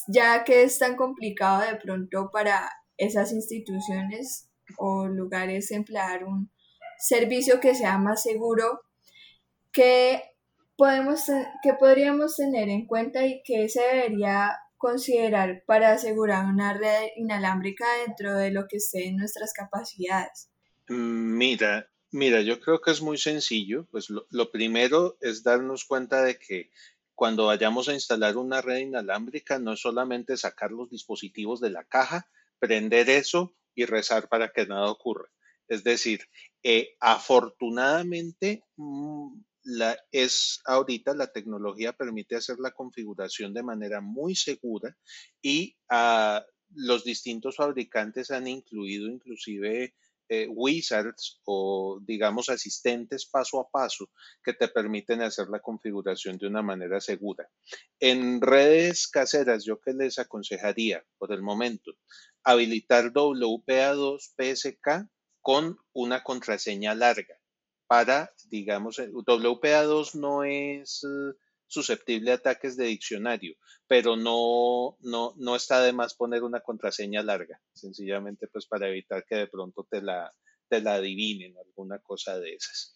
ya 0.09 0.45
que 0.45 0.63
es 0.63 0.79
tan 0.79 0.97
complicado 0.97 1.63
de 1.63 1.77
pronto 1.77 2.31
para 2.33 2.71
esas 2.97 3.33
instituciones 3.33 4.49
o 4.77 5.07
lugares 5.07 5.71
emplear 5.71 6.25
un 6.25 6.51
servicio 6.99 7.61
que 7.61 7.75
sea 7.75 7.99
más 7.99 8.23
seguro, 8.23 8.81
que, 9.73 10.23
podemos, 10.77 11.25
que 11.63 11.75
podríamos 11.75 12.37
tener 12.37 12.69
en 12.69 12.87
cuenta 12.87 13.27
y 13.27 13.43
que 13.43 13.69
se 13.69 13.81
debería 13.81 14.59
considerar 14.77 15.63
para 15.67 15.93
asegurar 15.93 16.45
una 16.47 16.75
red 16.75 17.09
inalámbrica 17.17 17.87
dentro 18.07 18.35
de 18.35 18.51
lo 18.51 18.67
que 18.69 18.77
esté 18.77 19.09
en 19.09 19.17
nuestras 19.17 19.53
capacidades. 19.53 20.51
Mira, 20.89 21.89
mira, 22.17 22.41
yo 22.41 22.61
creo 22.61 22.81
que 22.81 22.91
es 22.91 23.01
muy 23.01 23.19
sencillo. 23.19 23.87
Pues 23.91 24.09
lo, 24.11 24.51
primero 24.51 25.17
es 25.21 25.43
darnos 25.43 25.85
cuenta 25.85 26.23
de 26.23 26.39
que 26.39 26.71
cuando 27.15 27.47
vayamos 27.47 27.89
a 27.89 27.95
instalar 27.95 28.37
una 28.37 28.61
red 28.61 28.79
inalámbrica, 28.79 29.59
no 29.59 29.75
es 29.75 29.81
solamente 29.81 30.37
sacar 30.37 30.73
los 30.73 30.91
dispositivos 30.91 31.61
de 31.61 31.71
la 31.71 31.85
caja, 31.85 32.29
prender 32.59 33.09
eso 33.11 33.55
y 33.75 33.85
rezar 33.85 34.29
para 34.29 34.51
que 34.51 34.67
nada 34.67 34.91
ocurra. 34.91 35.31
Es 35.69 35.85
decir, 35.85 36.29
eh, 36.63 36.97
afortunadamente, 37.01 38.65
mm, 38.77 39.39
la, 39.65 39.99
es 40.13 40.61
ahorita 40.65 41.15
la 41.15 41.33
tecnología 41.33 41.93
permite 41.93 42.37
hacer 42.37 42.59
la 42.59 42.71
configuración 42.71 43.53
de 43.53 43.65
manera 43.65 44.01
muy 44.01 44.37
segura 44.37 44.97
y 45.43 45.77
ah, 45.91 46.45
los 46.71 47.05
distintos 47.05 47.57
fabricantes 47.57 48.31
han 48.31 48.47
incluido 48.47 49.09
inclusive 49.09 49.95
eh, 50.29 50.47
wizards 50.49 51.41
o 51.45 52.01
digamos 52.03 52.49
asistentes 52.49 53.27
paso 53.27 53.61
a 53.61 53.69
paso 53.69 54.11
que 54.43 54.53
te 54.53 54.69
permiten 54.69 55.23
hacer 55.23 55.49
la 55.49 55.61
configuración 55.61 56.39
de 56.39 56.47
una 56.47 56.63
manera 56.63 57.01
segura. 57.01 57.49
En 58.01 58.41
redes 58.41 59.09
caseras, 59.09 59.65
yo 59.65 59.81
que 59.81 59.93
les 59.93 60.19
aconsejaría 60.19 61.05
por 61.19 61.33
el 61.33 61.43
momento, 61.43 61.93
habilitar 62.43 63.13
WPA2 63.13 64.19
PSK 64.37 65.09
con 65.41 65.79
una 65.93 66.23
contraseña 66.23 66.95
larga 66.95 67.37
para, 67.87 68.33
digamos, 68.49 68.99
WPA2 68.99 70.15
no 70.15 70.43
es 70.45 71.05
eh, 71.05 71.35
susceptible 71.67 72.33
a 72.33 72.35
ataques 72.35 72.77
de 72.77 72.87
diccionario, 72.87 73.57
pero 73.87 74.17
no, 74.17 74.97
no, 75.01 75.35
no 75.37 75.57
está 75.57 75.81
de 75.81 75.93
más 75.93 76.15
poner 76.15 76.43
una 76.43 76.61
contraseña 76.61 77.23
larga, 77.23 77.61
sencillamente 77.73 78.49
pues 78.49 78.67
para 78.67 78.89
evitar 78.89 79.25
que 79.25 79.37
de 79.37 79.47
pronto 79.47 79.87
te 79.91 80.03
la, 80.03 80.33
te 80.69 80.81
la 80.81 80.95
adivinen, 80.95 81.55
alguna 81.59 81.99
cosa 81.99 82.39
de 82.39 82.55
esas. 82.55 82.95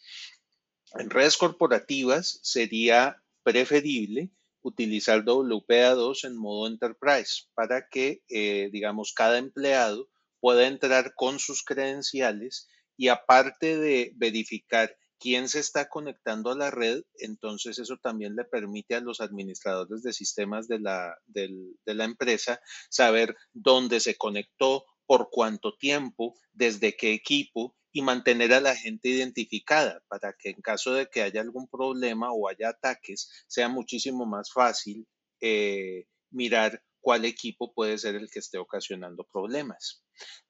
En 0.94 1.10
redes 1.10 1.36
corporativas 1.36 2.40
sería 2.42 3.22
preferible 3.42 4.30
utilizar 4.62 5.24
WPA2 5.24 6.24
en 6.24 6.36
modo 6.36 6.66
enterprise 6.66 7.44
para 7.54 7.88
que, 7.88 8.22
eh, 8.28 8.68
digamos, 8.72 9.12
cada 9.14 9.38
empleado 9.38 10.08
pueda 10.40 10.66
entrar 10.66 11.14
con 11.14 11.38
sus 11.38 11.62
credenciales 11.62 12.68
y 12.96 13.08
aparte 13.08 13.78
de 13.78 14.12
verificar 14.16 14.94
quién 15.20 15.48
se 15.48 15.60
está 15.60 15.88
conectando 15.88 16.50
a 16.50 16.56
la 16.56 16.70
red, 16.70 17.02
entonces 17.18 17.78
eso 17.78 17.98
también 17.98 18.34
le 18.34 18.44
permite 18.44 18.94
a 18.94 19.00
los 19.00 19.20
administradores 19.20 20.02
de 20.02 20.14
sistemas 20.14 20.66
de 20.66 20.80
la, 20.80 21.14
empresa 21.86 22.60
saber 22.88 23.36
dónde 23.52 24.00
se 24.00 24.16
conectó, 24.16 24.84
por 25.06 25.28
cuánto 25.28 25.76
tiempo, 25.76 26.38
desde 26.52 26.96
qué 26.96 27.12
equipo 27.12 27.76
y 27.90 28.00
mantener 28.00 28.52
a 28.52 28.60
la 28.60 28.76
gente 28.76 29.08
identificada 29.08 30.00
para 30.06 30.34
que 30.38 30.50
en 30.50 30.62
caso 30.62 30.94
de 30.94 31.08
que 31.08 31.22
haya 31.22 31.40
algún 31.40 31.66
problema 31.66 32.32
o 32.32 32.48
haya 32.48 32.68
ataques, 32.68 33.28
sea 33.48 33.68
muchísimo 33.68 34.24
más 34.24 34.52
fácil 34.52 35.04
eh, 35.40 36.06
mirar 36.30 36.80
cuál 37.00 37.24
equipo 37.24 37.72
puede 37.72 37.98
ser 37.98 38.14
el 38.14 38.30
que 38.30 38.38
esté 38.38 38.58
ocasionando 38.58 39.26
problemas. 39.32 40.04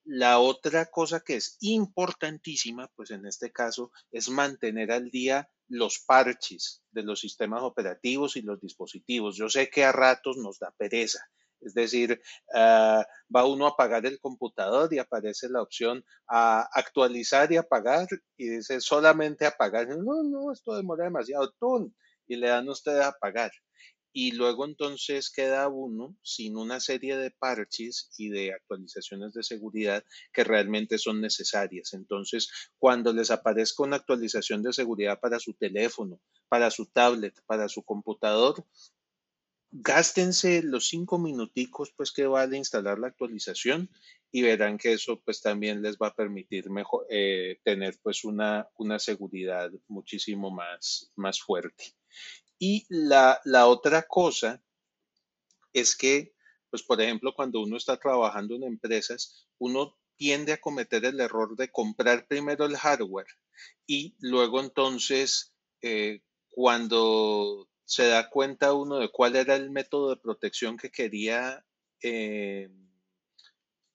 La 0.04 0.38
otra 0.38 0.86
cosa 0.86 1.20
que 1.20 1.36
es 1.36 1.56
importantísima, 1.60 2.90
pues 2.96 3.10
en 3.10 3.26
este 3.26 3.52
caso, 3.52 3.92
es 4.10 4.28
mantener 4.28 4.90
al 4.92 5.10
día 5.10 5.48
los 5.68 6.00
parches 6.00 6.82
de 6.90 7.02
los 7.02 7.20
sistemas 7.20 7.62
operativos 7.62 8.36
y 8.36 8.42
los 8.42 8.60
dispositivos. 8.60 9.36
Yo 9.36 9.48
sé 9.48 9.70
que 9.70 9.84
a 9.84 9.92
ratos 9.92 10.36
nos 10.36 10.58
da 10.58 10.74
pereza. 10.76 11.20
Es 11.60 11.74
decir, 11.74 12.20
uh, 12.54 13.02
va 13.34 13.44
uno 13.44 13.66
a 13.66 13.70
apagar 13.70 14.06
el 14.06 14.18
computador 14.18 14.92
y 14.92 14.98
aparece 14.98 15.48
la 15.50 15.60
opción 15.60 16.02
a 16.26 16.62
actualizar 16.72 17.52
y 17.52 17.58
apagar 17.58 18.08
y 18.36 18.48
dice 18.48 18.80
solamente 18.80 19.44
apagar. 19.44 19.86
No, 19.88 20.22
no, 20.22 20.52
esto 20.52 20.74
demora 20.74 21.04
demasiado. 21.04 21.52
¡Tun! 21.60 21.94
Y 22.26 22.36
le 22.36 22.48
dan 22.48 22.68
ustedes 22.68 23.02
a 23.02 23.08
apagar 23.08 23.52
y 24.12 24.32
luego 24.32 24.64
entonces 24.64 25.30
queda 25.30 25.68
uno 25.68 26.16
sin 26.22 26.56
una 26.56 26.80
serie 26.80 27.16
de 27.16 27.30
parches 27.30 28.10
y 28.18 28.28
de 28.28 28.52
actualizaciones 28.52 29.32
de 29.32 29.42
seguridad 29.42 30.04
que 30.32 30.44
realmente 30.44 30.98
son 30.98 31.20
necesarias. 31.20 31.94
Entonces, 31.94 32.50
cuando 32.78 33.12
les 33.12 33.30
aparezca 33.30 33.84
una 33.84 33.96
actualización 33.96 34.62
de 34.62 34.72
seguridad 34.72 35.20
para 35.20 35.38
su 35.38 35.54
teléfono, 35.54 36.20
para 36.48 36.70
su 36.70 36.86
tablet, 36.86 37.40
para 37.46 37.68
su 37.68 37.82
computador, 37.82 38.64
gástense 39.72 40.62
los 40.62 40.88
cinco 40.88 41.18
minuticos 41.18 41.92
pues 41.96 42.10
que 42.10 42.26
vale 42.26 42.56
instalar 42.56 42.98
la 42.98 43.08
actualización 43.08 43.88
y 44.32 44.42
verán 44.42 44.78
que 44.78 44.92
eso 44.92 45.20
pues 45.24 45.40
también 45.40 45.82
les 45.82 45.96
va 45.96 46.08
a 46.08 46.14
permitir 46.14 46.66
eh, 47.08 47.58
tener 47.62 47.98
pues 48.02 48.24
una, 48.24 48.68
una 48.76 48.98
seguridad 48.98 49.70
muchísimo 49.86 50.50
más, 50.50 51.12
más 51.16 51.40
fuerte. 51.40 51.94
Y 52.60 52.86
la, 52.90 53.40
la 53.44 53.66
otra 53.66 54.02
cosa 54.06 54.62
es 55.72 55.96
que, 55.96 56.32
pues 56.70 56.82
por 56.82 57.00
ejemplo, 57.00 57.32
cuando 57.34 57.60
uno 57.60 57.76
está 57.76 57.96
trabajando 57.96 58.54
en 58.54 58.64
empresas, 58.64 59.48
uno 59.58 59.96
tiende 60.16 60.52
a 60.52 60.60
cometer 60.60 61.04
el 61.06 61.18
error 61.20 61.56
de 61.56 61.70
comprar 61.70 62.26
primero 62.28 62.66
el 62.66 62.76
hardware 62.76 63.26
y 63.86 64.14
luego 64.20 64.60
entonces, 64.60 65.54
eh, 65.82 66.20
cuando 66.50 67.68
se 67.84 68.06
da 68.08 68.28
cuenta 68.28 68.74
uno 68.74 68.98
de 68.98 69.10
cuál 69.10 69.36
era 69.36 69.56
el 69.56 69.70
método 69.70 70.10
de 70.10 70.20
protección 70.20 70.76
que 70.76 70.90
quería 70.90 71.64
eh, 72.02 72.68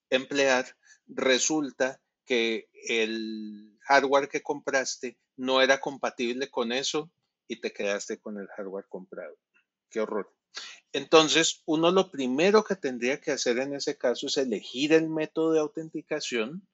emplear, 0.10 0.66
resulta 1.08 2.02
que 2.26 2.70
el 2.90 3.78
hardware 3.82 4.28
que 4.28 4.42
compraste 4.42 5.18
no 5.38 5.62
era 5.62 5.80
compatible 5.80 6.50
con 6.50 6.72
eso 6.72 7.12
y 7.48 7.62
te 7.62 7.72
quedaste 7.72 8.20
con 8.20 8.38
el 8.40 8.48
hardware 8.48 8.86
comprado. 8.90 9.38
Qué 9.90 10.02
horror. 10.02 10.34
Entonces, 10.94 11.62
uno 11.66 11.92
lo 11.92 12.10
primero 12.10 12.64
que 12.64 12.76
tendría 12.76 13.20
que 13.20 13.32
hacer 13.32 13.58
en 13.60 13.74
ese 13.74 13.98
caso 13.98 14.28
es 14.28 14.38
elegir 14.38 14.94
el 14.94 15.10
método 15.10 15.52
de 15.52 15.60
autenticación, 15.60 16.68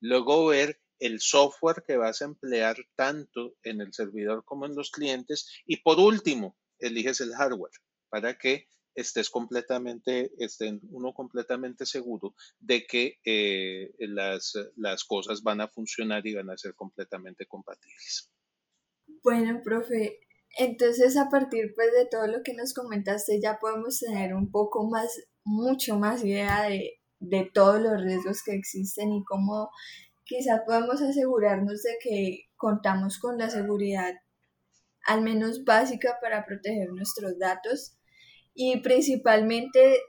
luego 0.00 0.46
ver 0.46 0.80
el 0.98 1.20
software 1.20 1.84
que 1.86 1.96
vas 1.96 2.20
a 2.20 2.24
emplear 2.24 2.76
tanto 2.96 3.54
en 3.62 3.80
el 3.80 3.92
servidor 3.92 4.44
como 4.44 4.66
en 4.66 4.74
los 4.74 4.90
clientes 4.90 5.48
y 5.64 5.76
por 5.76 6.00
último, 6.00 6.56
eliges 6.80 7.20
el 7.20 7.34
hardware 7.34 7.72
para 8.08 8.36
que 8.36 8.68
estés 8.94 9.30
completamente, 9.30 10.32
estén 10.38 10.80
uno 10.90 11.12
completamente 11.12 11.86
seguro 11.86 12.34
de 12.58 12.84
que 12.84 13.20
eh, 13.24 13.92
las, 14.00 14.54
las 14.76 15.04
cosas 15.04 15.42
van 15.42 15.60
a 15.60 15.68
funcionar 15.68 16.26
y 16.26 16.34
van 16.34 16.50
a 16.50 16.58
ser 16.58 16.74
completamente 16.74 17.46
compatibles. 17.46 18.32
Bueno, 19.22 19.60
profe, 19.64 20.20
entonces 20.58 21.16
a 21.16 21.28
partir 21.28 21.72
pues 21.74 21.92
de 21.92 22.06
todo 22.06 22.26
lo 22.26 22.42
que 22.42 22.54
nos 22.54 22.74
comentaste 22.74 23.40
ya 23.40 23.58
podemos 23.58 23.98
tener 24.00 24.34
un 24.34 24.50
poco 24.50 24.88
más, 24.88 25.08
mucho 25.44 25.98
más 25.98 26.24
idea 26.24 26.62
de, 26.62 27.00
de 27.20 27.50
todos 27.52 27.80
los 27.80 28.02
riesgos 28.02 28.42
que 28.44 28.54
existen 28.54 29.12
y 29.12 29.24
cómo 29.24 29.70
quizás 30.24 30.60
podemos 30.66 31.00
asegurarnos 31.02 31.82
de 31.82 31.96
que 32.02 32.44
contamos 32.56 33.18
con 33.18 33.38
la 33.38 33.50
seguridad 33.50 34.14
al 35.06 35.22
menos 35.22 35.64
básica 35.64 36.18
para 36.20 36.44
proteger 36.44 36.90
nuestros 36.90 37.38
datos. 37.38 37.96
Y 38.54 38.80
principalmente 38.80 40.00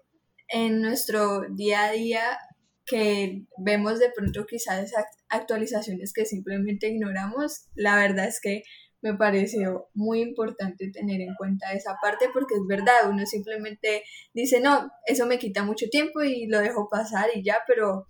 en 0.50 0.82
nuestro 0.82 1.44
día 1.52 1.86
a 1.86 1.92
día 1.92 2.38
que 2.86 3.46
vemos 3.58 4.00
de 4.00 4.12
pronto 4.14 4.46
quizás 4.46 4.92
actualizaciones 5.30 6.12
que 6.12 6.26
simplemente 6.26 6.90
ignoramos, 6.90 7.68
la 7.76 7.96
verdad 7.96 8.28
es 8.28 8.42
que 8.42 8.64
me 9.02 9.16
pareció 9.16 9.88
muy 9.94 10.22
importante 10.22 10.90
tener 10.92 11.22
en 11.22 11.36
cuenta 11.36 11.74
esa 11.74 11.96
parte 12.02 12.28
porque 12.34 12.56
es 12.56 12.68
verdad, 12.68 13.10
uno 13.10 13.26
simplemente 13.26 14.04
dice, 14.34 14.60
no, 14.62 14.90
eso 15.06 15.26
me 15.26 15.40
quita 15.40 15.64
mucho 15.64 15.88
tiempo 15.90 16.22
y 16.22 16.48
lo 16.48 16.60
dejo 16.60 16.90
pasar 16.90 17.30
y 17.34 17.44
ya, 17.44 17.60
pero 17.68 18.06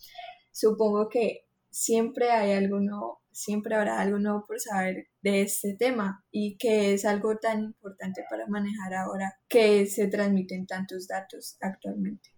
supongo 0.52 1.10
que 1.10 1.46
siempre 1.70 2.32
hay 2.32 2.54
algo 2.54 2.80
nuevo, 2.80 3.22
siempre 3.32 3.76
habrá 3.76 4.00
algo 4.02 4.20
nuevo 4.20 4.44
por 4.48 4.60
saber 4.60 5.08
de 5.22 5.42
este 5.42 5.76
tema 5.78 6.24
y 6.32 6.58
que 6.58 6.94
es 6.94 7.06
algo 7.06 7.38
tan 7.38 7.64
importante 7.64 8.24
para 8.30 8.48
manejar 8.48 8.94
ahora 8.96 9.34
que 9.48 9.86
se 9.86 10.08
transmiten 10.08 10.66
tantos 10.66 11.08
datos 11.08 11.58
actualmente. 11.62 12.32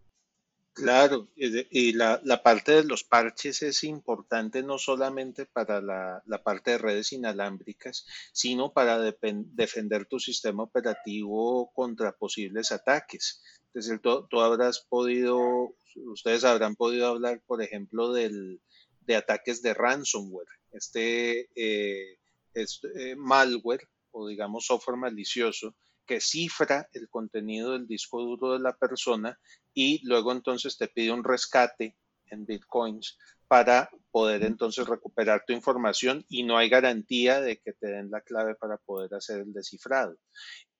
Claro, 0.73 1.27
y 1.36 1.91
la, 1.93 2.21
parte 2.43 2.71
de 2.71 2.84
los 2.86 3.03
parches 3.03 3.62
es 3.62 3.84
importante 3.84 4.63
no 4.63 4.77
solamente 4.77 5.45
para 5.45 5.81
la, 5.81 6.23
parte 6.43 6.71
de 6.71 6.77
redes 6.77 7.12
inalámbricas, 7.12 8.05
sino 8.31 8.71
para 8.71 8.97
defender 8.99 10.05
tu 10.05 10.19
sistema 10.19 10.63
operativo 10.63 11.71
contra 11.73 12.13
posibles 12.13 12.71
ataques. 12.71 13.43
Es 13.73 13.86
decir, 13.86 13.99
tú, 14.01 14.39
habrás 14.39 14.79
podido, 14.79 15.75
ustedes 15.95 16.45
habrán 16.45 16.75
podido 16.75 17.07
hablar, 17.07 17.41
por 17.45 17.62
ejemplo, 17.62 18.13
del, 18.13 18.62
de 19.01 19.17
ataques 19.17 19.62
de 19.62 19.73
ransomware, 19.73 20.47
este, 20.71 21.49
eh, 21.53 22.17
este 22.53 23.15
malware 23.17 23.89
o 24.12 24.27
digamos 24.27 24.65
software 24.65 24.97
malicioso 24.97 25.75
que 26.05 26.19
cifra 26.19 26.87
el 26.93 27.09
contenido 27.09 27.73
del 27.73 27.87
disco 27.87 28.21
duro 28.21 28.53
de 28.53 28.59
la 28.59 28.75
persona 28.75 29.39
y 29.73 30.05
luego 30.05 30.31
entonces 30.31 30.77
te 30.77 30.87
pide 30.87 31.11
un 31.11 31.23
rescate 31.23 31.97
en 32.25 32.45
bitcoins 32.45 33.17
para 33.47 33.89
poder 34.11 34.43
entonces 34.43 34.87
recuperar 34.87 35.43
tu 35.45 35.53
información 35.53 36.25
y 36.29 36.43
no 36.43 36.57
hay 36.57 36.69
garantía 36.69 37.41
de 37.41 37.57
que 37.57 37.73
te 37.73 37.87
den 37.87 38.09
la 38.09 38.21
clave 38.21 38.55
para 38.55 38.77
poder 38.77 39.13
hacer 39.13 39.41
el 39.41 39.51
descifrado. 39.51 40.17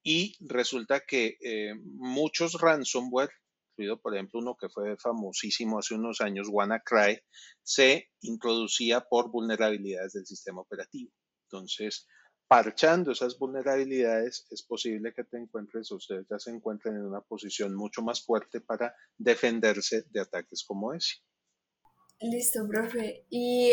Y 0.04 0.38
resulta 0.40 1.02
que 1.02 1.38
eh, 1.42 1.74
muchos 1.84 2.54
ransomware, 2.60 3.30
incluido 3.72 4.00
por 4.00 4.16
ejemplo 4.16 4.40
uno 4.40 4.56
que 4.60 4.70
fue 4.70 4.96
famosísimo 4.98 5.80
hace 5.80 5.96
unos 5.96 6.22
años, 6.22 6.48
WannaCry, 6.50 7.20
se 7.62 8.10
introducía 8.22 9.02
por 9.02 9.30
vulnerabilidades 9.30 10.14
del 10.14 10.26
sistema 10.26 10.62
operativo. 10.62 11.12
Entonces, 11.48 12.08
parchando 12.52 13.14
esas 13.14 13.40
vulnerabilidades, 13.40 14.46
es 14.52 14.62
posible 14.62 15.14
que 15.14 15.24
te 15.24 15.38
encuentres, 15.38 15.90
o 15.90 15.96
ustedes 15.96 16.28
ya 16.30 16.38
se 16.38 16.52
encuentren 16.52 16.98
en 16.98 17.06
una 17.06 17.22
posición 17.22 17.74
mucho 17.74 18.02
más 18.02 18.26
fuerte 18.26 18.60
para 18.60 18.94
defenderse 19.18 20.04
de 20.10 20.20
ataques 20.20 20.66
como 20.68 20.94
ese. 20.94 21.20
Listo, 22.20 22.68
profe. 22.68 23.26
Y 23.30 23.72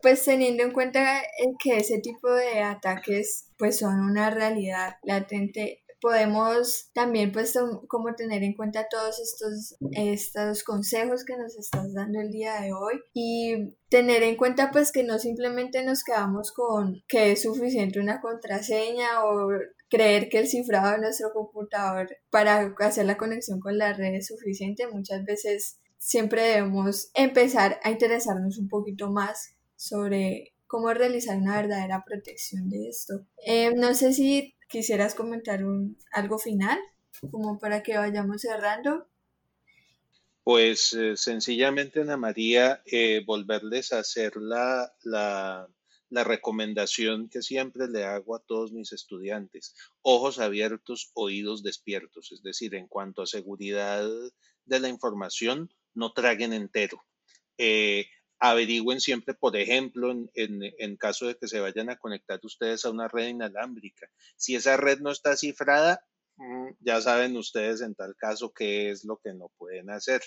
pues 0.00 0.24
teniendo 0.24 0.62
en 0.62 0.70
cuenta 0.70 1.20
que 1.58 1.78
ese 1.78 1.98
tipo 1.98 2.32
de 2.32 2.60
ataques 2.60 3.48
pues 3.58 3.80
son 3.80 3.98
una 3.98 4.30
realidad 4.30 4.94
latente, 5.02 5.82
podemos 6.00 6.90
también 6.92 7.32
pues 7.32 7.54
como 7.88 8.14
tener 8.14 8.42
en 8.42 8.54
cuenta 8.54 8.88
todos 8.88 9.20
estos, 9.20 9.76
estos 9.92 10.64
consejos 10.64 11.24
que 11.24 11.36
nos 11.36 11.56
estás 11.56 11.92
dando 11.94 12.20
el 12.20 12.30
día 12.30 12.60
de 12.60 12.72
hoy 12.72 13.00
y 13.12 13.74
tener 13.88 14.22
en 14.22 14.36
cuenta 14.36 14.70
pues 14.70 14.92
que 14.92 15.02
no 15.02 15.18
simplemente 15.18 15.84
nos 15.84 16.02
quedamos 16.02 16.52
con 16.52 17.02
que 17.08 17.32
es 17.32 17.42
suficiente 17.42 18.00
una 18.00 18.20
contraseña 18.20 19.24
o 19.24 19.50
creer 19.90 20.28
que 20.28 20.38
el 20.38 20.48
cifrado 20.48 20.92
de 20.92 20.98
nuestro 20.98 21.32
computador 21.32 22.08
para 22.30 22.74
hacer 22.78 23.06
la 23.06 23.18
conexión 23.18 23.60
con 23.60 23.76
la 23.76 23.92
red 23.92 24.14
es 24.14 24.28
suficiente. 24.28 24.86
Muchas 24.86 25.24
veces 25.24 25.80
siempre 25.98 26.42
debemos 26.42 27.10
empezar 27.14 27.78
a 27.82 27.90
interesarnos 27.90 28.58
un 28.58 28.68
poquito 28.68 29.10
más 29.10 29.54
sobre 29.76 30.54
cómo 30.66 30.94
realizar 30.94 31.36
una 31.36 31.56
verdadera 31.56 32.04
protección 32.06 32.68
de 32.68 32.88
esto. 32.88 33.26
Eh, 33.44 33.74
no 33.74 33.94
sé 33.94 34.12
si 34.12 34.54
quisieras 34.70 35.14
comentar 35.14 35.64
un, 35.64 35.98
algo 36.12 36.38
final, 36.38 36.78
como 37.30 37.58
para 37.58 37.82
que 37.82 37.98
vayamos 37.98 38.40
cerrando. 38.40 39.06
Pues 40.42 40.94
eh, 40.94 41.16
sencillamente, 41.16 42.00
Ana 42.00 42.16
María, 42.16 42.82
eh, 42.86 43.22
volverles 43.26 43.92
a 43.92 43.98
hacer 43.98 44.32
la, 44.36 44.90
recomendación 46.10 47.28
que 47.28 47.42
siempre 47.42 47.88
le 47.88 48.04
hago 48.04 48.34
a 48.34 48.42
todos 48.42 48.72
mis 48.72 48.92
estudiantes. 48.92 49.74
Ojos 50.02 50.38
abiertos, 50.38 51.10
oídos 51.14 51.62
despiertos. 51.62 52.32
Es 52.32 52.42
decir, 52.42 52.74
en 52.74 52.88
cuanto 52.88 53.22
a 53.22 53.26
seguridad 53.26 54.08
de 54.64 54.80
la 54.80 54.88
información, 54.88 55.72
no 55.94 56.12
traguen 56.12 56.52
entero. 56.52 57.04
Eh, 57.58 58.06
averigüen 58.40 59.00
siempre, 59.00 59.34
por 59.34 59.56
ejemplo, 59.56 60.10
en, 60.10 60.28
en, 60.34 60.96
caso 60.96 61.26
de 61.26 61.36
que 61.36 61.46
se 61.46 61.60
vayan 61.60 61.90
a 61.90 61.98
conectar 61.98 62.40
ustedes 62.42 62.84
a 62.84 62.90
una 62.90 63.06
red 63.06 63.28
inalámbrica. 63.28 64.10
Si 64.36 64.56
esa 64.56 64.78
red 64.78 65.00
no 65.00 65.10
está 65.10 65.36
cifrada, 65.36 66.04
mm, 66.36 66.70
ya 66.80 67.00
saben 67.02 67.36
ustedes 67.36 67.82
en 67.82 67.94
tal 67.94 68.16
caso 68.16 68.50
qué 68.52 68.90
es 68.90 69.04
lo 69.04 69.18
que 69.18 69.34
no 69.34 69.50
pueden 69.58 69.90
hacer. 69.90 70.22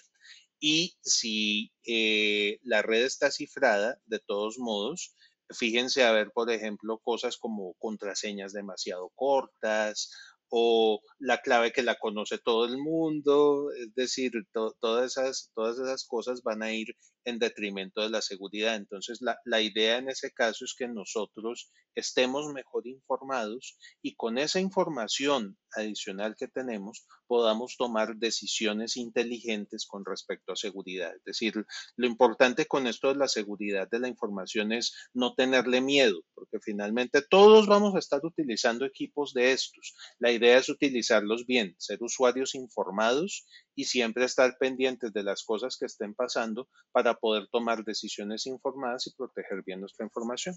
Y 0.59 0.95
si 1.01 1.73
eh, 1.85 2.59
la 2.63 2.83
red 2.83 3.03
está 3.03 3.31
cifrada, 3.31 3.99
de 4.05 4.19
todos 4.19 4.59
modos, 4.59 5.15
fíjense 5.49 6.03
a 6.03 6.11
ver, 6.11 6.31
por 6.31 6.51
ejemplo, 6.51 6.99
cosas 6.99 7.37
como 7.37 7.73
contraseñas 7.79 8.53
demasiado 8.53 9.09
cortas 9.15 10.11
o 10.49 11.01
la 11.17 11.39
clave 11.39 11.71
que 11.71 11.81
la 11.81 11.95
conoce 11.95 12.37
todo 12.37 12.65
el 12.65 12.77
mundo, 12.77 13.71
es 13.71 13.93
decir, 13.95 14.31
todas, 14.51 15.11
esas, 15.11 15.51
todas 15.55 15.79
esas 15.79 16.05
cosas 16.05 16.43
van 16.43 16.61
a 16.61 16.71
ir 16.71 16.95
en 17.25 17.39
detrimento 17.39 18.01
de 18.01 18.09
la 18.09 18.21
seguridad. 18.21 18.75
Entonces, 18.75 19.19
la, 19.21 19.37
la, 19.45 19.61
idea 19.61 19.97
en 19.97 20.09
ese 20.09 20.31
caso 20.31 20.65
es 20.65 20.75
que 20.77 20.87
nosotros 20.87 21.71
estemos 21.95 22.51
mejor 22.53 22.87
informados 22.87 23.77
y 24.01 24.15
con 24.15 24.37
esa 24.37 24.59
información 24.59 25.57
adicional 25.75 26.35
que 26.37 26.47
tenemos 26.47 27.05
podamos 27.27 27.75
tomar 27.77 28.15
decisiones 28.17 28.97
inteligentes 28.97 29.85
con 29.87 30.05
respecto 30.05 30.53
a 30.53 30.55
seguridad. 30.55 31.15
Es 31.15 31.23
decir, 31.23 31.65
lo 31.95 32.07
importante 32.07 32.65
con 32.65 32.87
esto 32.87 33.09
de 33.09 33.15
la 33.15 33.27
seguridad 33.27 33.87
de 33.89 33.99
la 33.99 34.07
información 34.07 34.71
es 34.71 34.93
no 35.13 35.33
tenerle 35.33 35.81
miedo, 35.81 36.21
porque 36.33 36.59
finalmente 36.59 37.21
todos 37.27 37.67
vamos 37.67 37.95
a 37.95 37.99
estar 37.99 38.19
utilizando 38.23 38.85
equipos 38.85 39.33
de 39.33 39.51
estos. 39.51 39.95
La 40.19 40.31
idea 40.31 40.57
es 40.57 40.69
utilizarlos 40.69 41.45
bien, 41.45 41.75
ser 41.79 41.97
usuarios 42.01 42.55
informados 42.55 43.45
y 43.75 43.85
siempre 43.85 44.25
estar 44.25 44.57
pendientes 44.57 45.13
de 45.13 45.23
las 45.23 45.43
cosas 45.43 45.77
que 45.77 45.85
estén 45.85 46.13
pasando 46.13 46.67
para 46.91 47.15
poder 47.15 47.47
tomar 47.51 47.83
decisiones 47.83 48.45
informadas 48.45 49.07
y 49.07 49.13
proteger 49.13 49.63
bien 49.65 49.79
nuestra 49.79 50.05
información. 50.05 50.55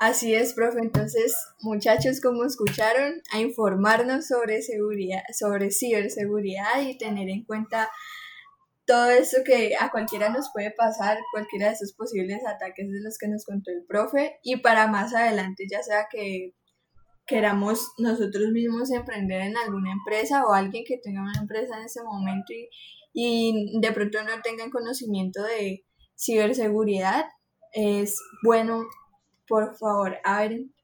Así 0.00 0.34
es, 0.34 0.54
profe. 0.54 0.78
Entonces, 0.80 1.36
muchachos, 1.60 2.22
como 2.22 2.44
escucharon, 2.44 3.20
a 3.32 3.40
informarnos 3.40 4.26
sobre 4.26 4.62
seguridad, 4.62 5.20
sobre 5.38 5.70
ciberseguridad 5.70 6.80
y 6.80 6.96
tener 6.96 7.28
en 7.28 7.44
cuenta 7.44 7.90
todo 8.86 9.10
eso 9.10 9.38
que 9.44 9.74
a 9.78 9.90
cualquiera 9.90 10.30
nos 10.30 10.50
puede 10.52 10.70
pasar, 10.70 11.18
cualquiera 11.32 11.66
de 11.66 11.74
esos 11.74 11.92
posibles 11.92 12.40
ataques 12.46 12.90
de 12.90 13.00
los 13.02 13.18
que 13.18 13.28
nos 13.28 13.44
contó 13.44 13.70
el 13.70 13.84
profe, 13.84 14.38
y 14.42 14.56
para 14.56 14.86
más 14.86 15.14
adelante, 15.14 15.66
ya 15.70 15.82
sea 15.82 16.08
que 16.10 16.54
queramos 17.30 17.92
nosotros 17.96 18.50
mismos 18.50 18.90
emprender 18.90 19.40
en 19.40 19.56
alguna 19.56 19.92
empresa 19.92 20.44
o 20.44 20.52
alguien 20.52 20.84
que 20.84 20.98
tenga 20.98 21.22
una 21.22 21.40
empresa 21.40 21.78
en 21.78 21.84
ese 21.86 22.02
momento 22.02 22.52
y, 22.52 22.68
y 23.14 23.80
de 23.80 23.92
pronto 23.92 24.22
no 24.22 24.42
tengan 24.42 24.70
conocimiento 24.70 25.42
de 25.44 25.86
ciberseguridad, 26.18 27.24
es 27.72 28.18
bueno 28.42 28.84
por 29.50 29.76
favor, 29.76 30.16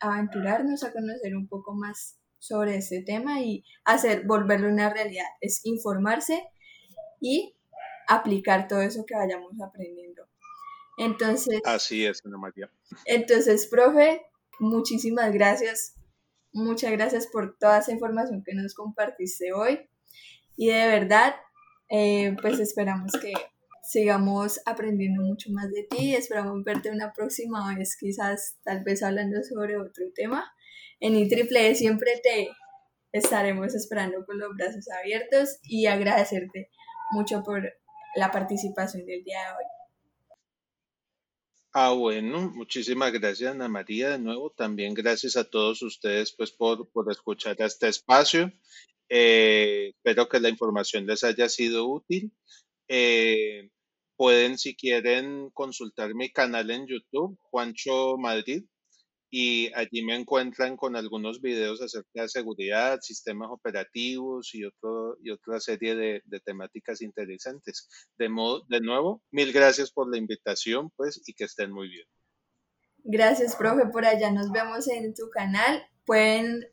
aventurarnos 0.00 0.82
a 0.82 0.92
conocer 0.92 1.36
un 1.36 1.46
poco 1.46 1.72
más 1.72 2.18
sobre 2.40 2.76
este 2.76 3.00
tema 3.00 3.40
y 3.40 3.62
hacer, 3.84 4.26
volverlo 4.26 4.68
una 4.68 4.92
realidad. 4.92 5.24
Es 5.40 5.60
informarse 5.64 6.42
y 7.20 7.54
aplicar 8.08 8.66
todo 8.66 8.80
eso 8.80 9.04
que 9.06 9.14
vayamos 9.14 9.52
aprendiendo. 9.60 10.26
Entonces. 10.98 11.60
Así 11.64 12.04
es, 12.04 12.26
Ana 12.26 12.38
María. 12.38 12.68
Entonces, 13.04 13.68
profe, 13.68 14.26
muchísimas 14.58 15.32
gracias. 15.32 15.94
Muchas 16.56 16.90
gracias 16.92 17.26
por 17.26 17.58
toda 17.58 17.80
esa 17.80 17.92
información 17.92 18.42
que 18.42 18.54
nos 18.54 18.72
compartiste 18.72 19.52
hoy. 19.52 19.90
Y 20.56 20.68
de 20.68 20.86
verdad, 20.86 21.34
eh, 21.90 22.34
pues 22.40 22.58
esperamos 22.58 23.12
que 23.12 23.34
sigamos 23.82 24.58
aprendiendo 24.64 25.22
mucho 25.22 25.50
más 25.52 25.70
de 25.70 25.82
ti. 25.82 26.14
Esperamos 26.14 26.64
verte 26.64 26.90
una 26.90 27.12
próxima 27.12 27.76
vez, 27.76 27.94
quizás 28.00 28.56
tal 28.64 28.82
vez 28.84 29.02
hablando 29.02 29.42
sobre 29.42 29.76
otro 29.76 30.06
tema. 30.14 30.50
En 30.98 31.14
IEEE 31.14 31.74
siempre 31.74 32.22
te 32.22 32.48
estaremos 33.12 33.74
esperando 33.74 34.24
con 34.24 34.38
los 34.38 34.56
brazos 34.56 34.88
abiertos 34.98 35.58
y 35.62 35.84
agradecerte 35.84 36.70
mucho 37.10 37.42
por 37.42 37.70
la 38.14 38.30
participación 38.30 39.04
del 39.04 39.22
día 39.24 39.40
de 39.40 39.48
hoy. 39.58 39.75
Ah, 41.78 41.90
bueno, 41.92 42.50
muchísimas 42.54 43.12
gracias 43.12 43.50
Ana 43.50 43.68
María 43.68 44.12
de 44.12 44.18
nuevo. 44.18 44.48
También 44.50 44.94
gracias 44.94 45.36
a 45.36 45.44
todos 45.44 45.82
ustedes 45.82 46.32
pues 46.34 46.50
por, 46.50 46.88
por 46.90 47.12
escuchar 47.12 47.54
este 47.58 47.88
espacio. 47.88 48.50
Eh, 49.10 49.92
espero 49.94 50.26
que 50.26 50.40
la 50.40 50.48
información 50.48 51.06
les 51.06 51.22
haya 51.22 51.50
sido 51.50 51.86
útil. 51.86 52.32
Eh, 52.88 53.68
Pueden, 54.16 54.56
si 54.56 54.74
quieren, 54.74 55.50
consultar 55.50 56.14
mi 56.14 56.30
canal 56.30 56.70
en 56.70 56.86
YouTube, 56.86 57.38
Juancho 57.42 58.16
Madrid, 58.16 58.64
y 59.30 59.72
allí 59.74 60.04
me 60.04 60.14
encuentran 60.14 60.76
con 60.76 60.96
algunos 60.96 61.40
videos 61.40 61.82
acerca 61.82 62.22
de 62.22 62.28
seguridad, 62.28 62.98
sistemas 63.00 63.48
operativos 63.50 64.54
y, 64.54 64.64
otro, 64.64 65.16
y 65.22 65.30
otra 65.30 65.60
serie 65.60 65.94
de, 65.94 66.22
temáticas 66.44 67.02
interesantes. 67.02 67.88
De, 68.18 68.28
modo, 68.28 68.64
de 68.68 68.80
nuevo, 68.80 69.22
mil 69.30 69.52
gracias 69.52 69.90
por 69.90 70.10
la 70.10 70.18
invitación, 70.18 70.90
pues, 70.96 71.20
y 71.26 71.34
que 71.34 71.44
estén 71.44 71.72
muy 71.72 71.88
bien. 71.88 72.06
Gracias, 73.04 73.56
profe, 73.56 73.86
por 73.86 74.04
allá 74.04 74.30
nos 74.30 74.50
vemos 74.52 74.88
en 74.88 75.14
tu 75.14 75.28
canal. 75.30 75.82
Pueden 76.04 76.64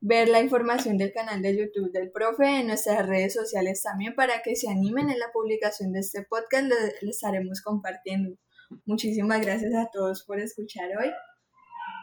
ver 0.00 0.28
la 0.28 0.40
información 0.40 0.98
del 0.98 1.12
canal 1.12 1.42
de 1.42 1.56
YouTube 1.56 1.92
del 1.92 2.10
profe 2.10 2.60
en 2.60 2.68
nuestras 2.68 3.06
redes 3.06 3.34
sociales 3.34 3.82
también 3.82 4.14
para 4.14 4.42
que 4.42 4.56
se 4.56 4.68
animen 4.68 5.10
en 5.10 5.18
la 5.18 5.30
publicación 5.32 5.92
de 5.92 6.00
este 6.00 6.22
podcast, 6.22 6.66
lo, 6.66 7.10
estaremos 7.10 7.60
compartiendo. 7.62 8.36
Muchísimas 8.84 9.40
gracias 9.40 9.74
a 9.74 9.90
todos 9.92 10.24
por 10.24 10.40
escuchar 10.40 10.88
hoy. 10.98 11.10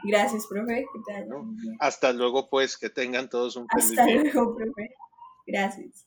Gracias, 0.08 0.48
profe. 0.48 0.86
hasta 1.80 2.14
luego, 2.14 2.50
pues, 2.50 2.78
que 2.78 2.90
tengan 2.90 3.30
todos 3.30 3.56
un 3.58 3.68
feliz 3.68 4.00
Hasta 4.00 4.06
luego, 4.06 4.56
profe. 4.56 4.96
Gracias. 5.46 6.07